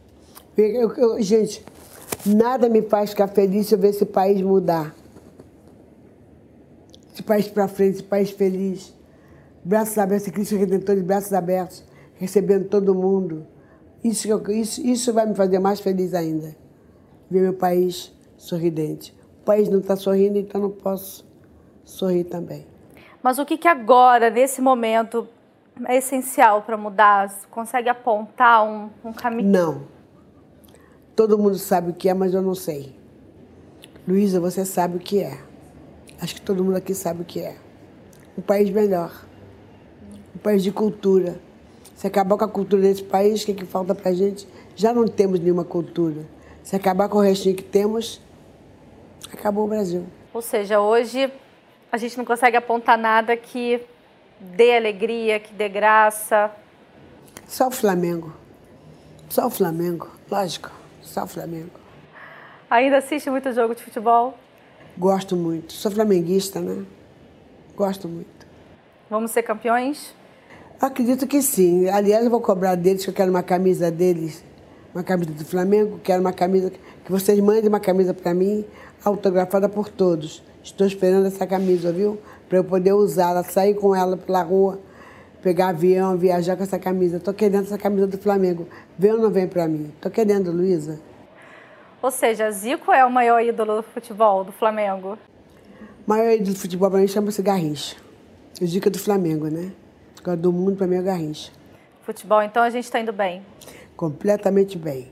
Eu, 0.58 0.92
eu, 0.96 1.22
gente, 1.22 1.64
nada 2.26 2.68
me 2.68 2.82
faz 2.82 3.12
ficar 3.12 3.28
feliz 3.28 3.68
se 3.68 3.76
eu 3.76 3.80
ver 3.80 3.90
esse 3.90 4.06
país 4.06 4.42
mudar. 4.42 4.94
Esse 7.16 7.24
país 7.24 7.48
para 7.48 7.66
frente, 7.70 7.94
esse 7.94 8.04
país 8.04 8.30
feliz. 8.32 8.94
Braços 9.64 9.98
abertos, 9.98 10.28
Cristo 10.28 10.58
Redentor 10.58 10.98
de 10.98 11.02
braços 11.02 11.32
abertos, 11.32 11.82
recebendo 12.16 12.68
todo 12.68 12.94
mundo. 12.94 13.48
Isso, 14.04 14.28
isso, 14.52 14.86
isso 14.86 15.14
vai 15.14 15.26
me 15.26 15.34
fazer 15.34 15.60
mais 15.60 15.80
feliz 15.80 16.14
ainda. 16.14 16.54
Ver 17.32 17.40
meu 17.40 17.54
país 17.54 18.14
sorridente. 18.36 19.16
O 19.42 19.46
país 19.46 19.70
não 19.70 19.80
está 19.80 19.96
sorrindo, 19.96 20.38
então 20.38 20.60
não 20.60 20.70
posso 20.70 21.26
sorrir 21.86 22.26
também. 22.26 22.68
Mas 23.24 23.40
o 23.40 23.46
que, 23.46 23.58
que 23.58 23.70
agora, 23.70 24.30
nesse 24.30 24.60
momento, 24.60 25.26
é 25.86 25.96
essencial 25.96 26.64
para 26.64 26.76
mudar? 26.76 27.30
Você 27.30 27.48
consegue 27.50 27.88
apontar 27.88 28.68
um, 28.68 28.90
um 29.06 29.14
caminho? 29.14 29.50
Não. 29.50 29.84
Todo 31.16 31.38
mundo 31.38 31.58
sabe 31.58 31.92
o 31.92 31.94
que 31.94 32.10
é, 32.10 32.14
mas 32.14 32.34
eu 32.34 32.42
não 32.42 32.54
sei. 32.54 32.94
Luísa, 34.06 34.38
você 34.38 34.66
sabe 34.66 34.98
o 34.98 35.00
que 35.00 35.22
é. 35.24 35.55
Acho 36.22 36.36
que 36.36 36.42
todo 36.42 36.64
mundo 36.64 36.78
aqui 36.78 36.94
sabe 36.94 37.22
o 37.22 37.26
que 37.26 37.42
é. 37.42 37.56
Um 38.38 38.42
país 38.42 38.70
melhor. 38.70 39.12
Um 40.36 40.40
país 40.40 40.64
de 40.64 40.72
cultura. 40.72 41.40
Se 41.96 42.08
acabar 42.08 42.38
com 42.38 42.44
a 42.46 42.50
cultura 42.50 42.82
desse 42.82 43.04
país, 43.04 43.44
o 43.44 43.46
que, 43.46 43.52
é 43.52 43.56
que 43.56 43.66
falta 43.66 43.96
para 43.96 44.14
gente? 44.14 44.48
Já 44.76 44.94
não 44.94 45.08
temos 45.08 45.40
nenhuma 45.40 45.64
cultura. 45.64 46.26
Se 46.64 46.76
acabar 46.76 47.08
com 47.08 47.18
o 47.18 47.22
restinho 47.22 47.56
que 47.56 47.64
temos, 47.64 48.22
acabou 49.32 49.66
o 49.66 49.68
Brasil. 49.68 50.06
Ou 50.34 50.42
seja, 50.42 50.80
hoje 50.80 51.32
a 51.92 51.98
gente 51.98 52.18
não 52.18 52.26
consegue 52.26 52.58
apontar 52.58 52.98
nada 52.98 53.38
que 53.38 53.82
dê 54.40 54.76
alegria, 54.76 55.40
que 55.40 55.54
dê 55.54 55.70
graça. 55.70 56.52
Só 57.48 57.68
o 57.68 57.72
Flamengo. 57.72 58.34
Só 59.30 59.48
o 59.48 59.50
Flamengo, 59.50 60.10
lógico. 60.30 60.72
Só 61.02 61.24
o 61.24 61.28
Flamengo. 61.28 61.80
Ainda 62.70 62.98
assiste 62.98 63.30
muito 63.30 63.52
jogo 63.54 63.76
de 63.76 63.84
futebol? 63.84 64.38
Gosto 64.98 65.36
muito. 65.36 65.74
Sou 65.74 65.92
flamenguista, 65.92 66.62
né? 66.62 66.86
Gosto 67.76 68.08
muito. 68.08 68.48
Vamos 69.10 69.32
ser 69.32 69.44
campeões? 69.44 70.14
Acredito 70.80 71.28
que 71.28 71.42
sim. 71.42 71.90
Aliás, 71.90 72.24
eu 72.24 72.32
vou 72.32 72.40
cobrar 72.40 72.76
deles 72.76 73.04
que 73.04 73.10
eu 73.10 73.14
quero 73.14 73.30
uma 73.30 73.44
camisa 73.44 73.92
deles, 73.92 74.44
uma 74.94 75.04
camisa 75.04 75.32
do 75.32 75.44
Flamengo, 75.44 76.00
quero 76.04 76.22
uma 76.22 76.32
camisa 76.32 76.72
que 77.04 77.12
vocês 77.12 77.40
mandem 77.40 77.68
uma 77.68 77.80
camisa 77.80 78.14
para 78.14 78.34
mim, 78.34 78.66
autografada 79.04 79.68
por 79.68 79.90
todos. 79.90 80.42
Estou 80.64 80.88
esperando 80.88 81.28
essa 81.28 81.46
camisa, 81.46 81.92
viu? 81.92 82.18
Para 82.48 82.60
eu 82.60 82.64
poder 82.64 82.94
usá-la, 82.94 83.44
sair 83.44 83.74
com 83.74 83.94
ela 83.94 84.16
pela 84.16 84.42
rua, 84.42 84.80
pegar 85.42 85.70
avião, 85.70 86.18
viajar 86.18 86.56
com 86.56 86.64
essa 86.64 86.80
camisa. 86.80 87.18
Estou 87.18 87.34
querendo 87.34 87.66
essa 87.66 87.78
camisa 87.78 88.08
do 88.08 88.18
Flamengo. 88.18 88.68
Vem 88.98 89.12
ou 89.12 89.20
não 89.20 89.30
vem 89.30 89.48
para 89.48 89.68
mim? 89.68 89.92
Estou 89.96 90.10
querendo, 90.10 90.52
Luísa. 90.52 91.00
Ou 92.06 92.12
seja, 92.12 92.52
Zico 92.52 92.92
é 92.92 93.04
o 93.04 93.10
maior 93.10 93.42
ídolo 93.42 93.78
do 93.78 93.82
futebol 93.82 94.44
do 94.44 94.52
Flamengo? 94.52 95.18
O 96.06 96.10
maior 96.12 96.34
ídolo 96.34 96.54
do 96.54 96.60
futebol 96.60 96.92
para 96.92 97.00
mim 97.00 97.08
chama-se 97.08 97.42
Garrincha. 97.42 97.96
O 98.62 98.66
Zico 98.68 98.90
é 98.90 98.92
do 98.92 99.00
Flamengo, 99.00 99.48
né? 99.48 99.74
Agora 100.20 100.38
do 100.38 100.54
mundo 100.54 100.78
para 100.78 100.86
mim 100.86 100.98
é 100.98 101.02
Garrincha. 101.02 101.52
Futebol, 102.04 102.44
então 102.44 102.62
a 102.62 102.70
gente 102.70 102.84
está 102.84 103.00
indo 103.00 103.12
bem? 103.12 103.44
Completamente 103.98 104.78
bem. 104.78 105.12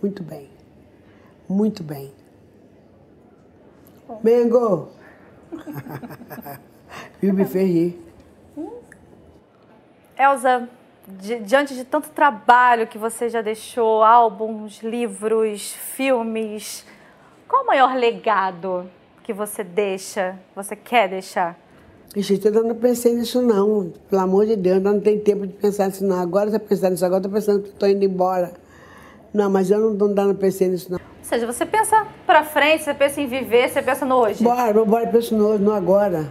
Muito 0.00 0.22
bem. 0.22 0.48
Muito 1.46 1.82
bem. 1.82 2.10
Bom. 4.08 4.20
Mengo! 4.24 4.88
Viu, 7.20 7.34
me 7.34 7.44
fez 7.44 7.68
rir. 7.68 8.02
Elza, 10.18 10.70
di 11.06 11.40
diante 11.40 11.74
de 11.74 11.84
tanto 11.84 12.10
trabalho 12.10 12.86
que 12.86 12.98
você 12.98 13.28
já 13.28 13.42
deixou, 13.42 14.02
álbuns, 14.02 14.82
livros, 14.82 15.72
filmes, 15.72 16.84
qual 17.48 17.62
o 17.62 17.66
maior 17.66 17.94
legado 17.94 18.90
que 19.22 19.32
você 19.32 19.62
deixa, 19.62 20.38
você 20.54 20.74
quer 20.74 21.08
deixar? 21.08 21.58
Gente, 22.16 22.46
eu 22.46 22.62
não 22.62 22.74
pensei 22.76 23.12
nisso 23.12 23.42
não, 23.42 23.92
pelo 24.08 24.22
amor 24.22 24.46
de 24.46 24.54
Deus, 24.54 24.80
não 24.80 25.00
tem 25.00 25.18
tempo 25.18 25.46
de 25.46 25.52
pensar 25.52 25.86
nisso 25.86 26.04
não. 26.04 26.20
Agora 26.20 26.50
você 26.50 26.58
pensar 26.58 26.90
nisso, 26.90 27.04
agora 27.04 27.20
estou 27.20 27.32
pensando 27.32 27.62
que 27.62 27.70
estou 27.70 27.88
indo 27.88 28.04
embora. 28.04 28.52
Não, 29.32 29.50
mas 29.50 29.70
eu 29.70 29.80
não, 29.80 30.08
não, 30.08 30.26
não 30.26 30.34
pensei 30.34 30.68
nisso 30.68 30.92
não. 30.92 30.98
Ou 30.98 31.24
seja, 31.24 31.44
você 31.44 31.66
pensa 31.66 32.06
para 32.24 32.44
frente, 32.44 32.84
você 32.84 32.94
pensa 32.94 33.20
em 33.20 33.26
viver, 33.26 33.68
você 33.68 33.82
pensa 33.82 34.06
no 34.06 34.14
hoje. 34.16 34.44
Bora, 34.44 34.84
bora, 34.84 35.06
penso 35.08 35.34
no 35.34 35.48
hoje, 35.48 35.62
no 35.62 35.72
agora. 35.72 36.30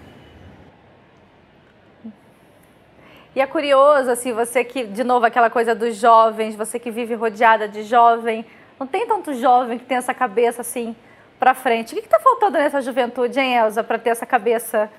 E 3.35 3.41
é 3.41 3.47
curioso, 3.47 4.11
assim, 4.11 4.31
você 4.31 4.63
que, 4.63 4.83
de 4.85 5.03
novo, 5.03 5.25
aquela 5.25 5.49
coisa 5.49 5.73
dos 5.73 5.95
jovens, 5.95 6.55
você 6.55 6.77
que 6.77 6.91
vive 6.91 7.15
rodeada 7.15 7.67
de 7.67 7.81
jovem, 7.83 8.45
não 8.79 8.85
tem 8.85 9.07
tanto 9.07 9.33
jovem 9.33 9.79
que 9.79 9.85
tem 9.85 9.97
essa 9.97 10.13
cabeça 10.13 10.61
assim 10.61 10.95
para 11.39 11.55
frente. 11.55 11.93
O 11.93 11.97
que 11.97 12.05
está 12.05 12.19
faltando 12.19 12.57
nessa 12.57 12.79
juventude, 12.79 13.39
hein, 13.39 13.55
Elza, 13.55 13.83
para 13.83 13.97
ter 13.97 14.11
essa 14.11 14.25
cabeça? 14.25 14.89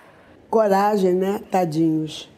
Coragem, 0.50 1.14
né, 1.14 1.40
tadinhos? 1.50 2.28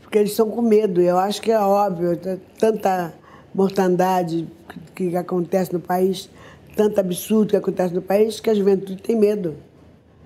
Porque 0.00 0.18
eles 0.18 0.30
estão 0.30 0.48
com 0.48 0.62
medo. 0.62 1.00
Eu 1.00 1.18
acho 1.18 1.42
que 1.42 1.50
é 1.50 1.58
óbvio, 1.58 2.18
tanta 2.58 3.12
mortandade 3.52 4.48
que 4.94 5.16
acontece 5.16 5.72
no 5.72 5.80
país, 5.80 6.30
tanto 6.76 7.00
absurdo 7.00 7.50
que 7.50 7.56
acontece 7.56 7.92
no 7.92 8.02
país, 8.02 8.38
que 8.38 8.48
a 8.48 8.54
juventude 8.54 9.02
tem 9.02 9.16
medo. 9.16 9.56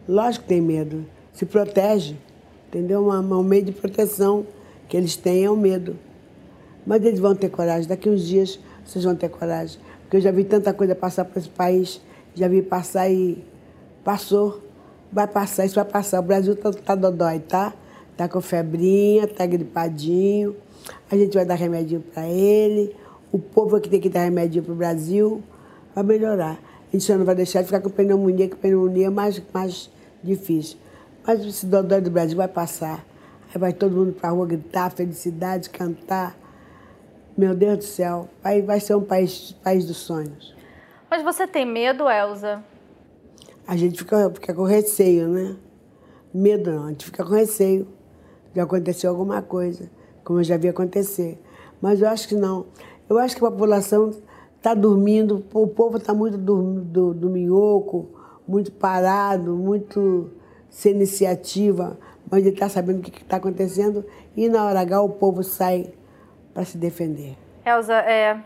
Lógico 0.06 0.42
que 0.42 0.48
tem 0.48 0.60
medo. 0.60 1.06
Se 1.32 1.46
protege, 1.46 2.16
entendeu? 2.68 3.08
Um 3.08 3.42
meio 3.42 3.64
de 3.64 3.72
proteção 3.72 4.46
que 4.94 4.98
eles 4.98 5.16
têm 5.16 5.44
é 5.44 5.50
o 5.50 5.56
medo. 5.56 5.96
Mas 6.86 7.04
eles 7.04 7.18
vão 7.18 7.34
ter 7.34 7.48
coragem. 7.48 7.88
Daqui 7.88 8.08
uns 8.08 8.24
dias 8.24 8.60
vocês 8.86 9.04
vão 9.04 9.16
ter 9.16 9.28
coragem. 9.28 9.80
Porque 10.02 10.18
eu 10.18 10.20
já 10.20 10.30
vi 10.30 10.44
tanta 10.44 10.72
coisa 10.72 10.94
passar 10.94 11.24
por 11.24 11.36
esse 11.36 11.48
país, 11.48 12.00
já 12.32 12.46
vi 12.46 12.62
passar 12.62 13.10
e 13.10 13.44
passou. 14.04 14.62
Vai 15.10 15.26
passar, 15.26 15.66
isso 15.66 15.74
vai 15.74 15.84
passar. 15.84 16.20
O 16.20 16.22
Brasil 16.22 16.54
tá, 16.54 16.70
tá 16.70 16.94
dodói, 16.94 17.40
tá? 17.40 17.74
Tá 18.16 18.28
com 18.28 18.40
febrinha, 18.40 19.26
tá 19.26 19.44
gripadinho. 19.44 20.54
A 21.10 21.16
gente 21.16 21.34
vai 21.34 21.44
dar 21.44 21.56
remedinho 21.56 22.00
para 22.00 22.28
ele. 22.28 22.94
O 23.32 23.38
povo 23.40 23.76
é 23.76 23.80
que 23.80 23.88
tem 23.88 24.00
que 24.00 24.08
dar 24.08 24.22
remedinho 24.22 24.62
para 24.62 24.74
o 24.74 24.76
Brasil. 24.76 25.42
Vai 25.92 26.04
melhorar. 26.04 26.52
A 26.52 26.92
gente 26.92 27.02
só 27.02 27.18
não 27.18 27.24
vai 27.24 27.34
deixar 27.34 27.62
de 27.62 27.66
ficar 27.66 27.80
com 27.80 27.90
pneumonia, 27.90 28.48
que 28.48 28.54
pneumonia 28.54 29.08
é 29.08 29.10
mais, 29.10 29.42
mais 29.52 29.90
difícil. 30.22 30.78
Mas 31.26 31.44
esse 31.44 31.66
dodói 31.66 32.00
do 32.00 32.12
Brasil 32.12 32.36
vai 32.36 32.46
passar. 32.46 33.04
Aí 33.54 33.60
vai 33.60 33.72
todo 33.72 33.94
mundo 33.94 34.12
para 34.12 34.30
a 34.30 34.32
rua 34.32 34.46
gritar, 34.46 34.90
felicidade, 34.90 35.70
cantar. 35.70 36.36
Meu 37.38 37.54
Deus 37.54 37.78
do 37.78 37.84
céu, 37.84 38.28
vai, 38.42 38.60
vai 38.60 38.80
ser 38.80 38.96
um 38.96 39.04
país, 39.04 39.52
país 39.62 39.84
dos 39.84 39.98
sonhos. 39.98 40.52
Mas 41.08 41.22
você 41.22 41.46
tem 41.46 41.64
medo, 41.64 42.10
Elza? 42.10 42.64
A 43.64 43.76
gente 43.76 43.98
fica, 43.98 44.28
fica 44.30 44.52
com 44.52 44.64
receio, 44.64 45.28
né? 45.28 45.56
Medo 46.32 46.72
não, 46.72 46.86
a 46.86 46.88
gente 46.88 47.04
fica 47.04 47.24
com 47.24 47.32
receio 47.32 47.86
de 48.52 48.58
acontecer 48.58 49.06
alguma 49.06 49.40
coisa, 49.40 49.88
como 50.24 50.40
eu 50.40 50.44
já 50.44 50.56
vi 50.56 50.68
acontecer. 50.68 51.40
Mas 51.80 52.00
eu 52.00 52.08
acho 52.08 52.26
que 52.26 52.34
não. 52.34 52.66
Eu 53.08 53.18
acho 53.18 53.36
que 53.36 53.44
a 53.44 53.50
população 53.50 54.10
está 54.56 54.74
dormindo, 54.74 55.44
o 55.54 55.68
povo 55.68 55.98
está 55.98 56.12
muito 56.12 56.36
do, 56.36 56.80
do, 56.80 57.14
do 57.14 57.30
minhoco, 57.30 58.08
muito 58.48 58.72
parado, 58.72 59.54
muito 59.54 60.32
sem 60.68 60.92
iniciativa, 60.92 61.96
mas 62.34 62.44
ele 62.44 62.56
está 62.56 62.68
sabendo 62.68 62.98
o 62.98 63.02
que 63.02 63.22
está 63.22 63.36
acontecendo 63.36 64.04
e 64.36 64.48
na 64.48 64.64
hora 64.64 64.80
H 64.80 65.02
o 65.02 65.10
povo 65.10 65.44
sai 65.44 65.92
para 66.52 66.64
se 66.64 66.76
defender. 66.76 67.36
Elza, 67.64 67.94
é... 67.94 68.36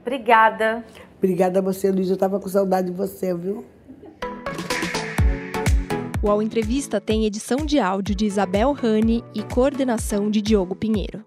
obrigada. 0.00 0.82
Obrigada 1.18 1.58
a 1.58 1.62
você, 1.62 1.90
Luiz. 1.90 2.08
Eu 2.08 2.14
estava 2.14 2.40
com 2.40 2.48
saudade 2.48 2.90
de 2.90 2.96
você, 2.96 3.34
viu? 3.34 3.66
O 6.22 6.30
Ao 6.30 6.40
Entrevista 6.40 6.98
tem 6.98 7.26
edição 7.26 7.66
de 7.66 7.78
áudio 7.78 8.14
de 8.14 8.24
Isabel 8.24 8.72
Rani 8.72 9.22
e 9.34 9.42
coordenação 9.42 10.30
de 10.30 10.40
Diogo 10.40 10.74
Pinheiro. 10.74 11.22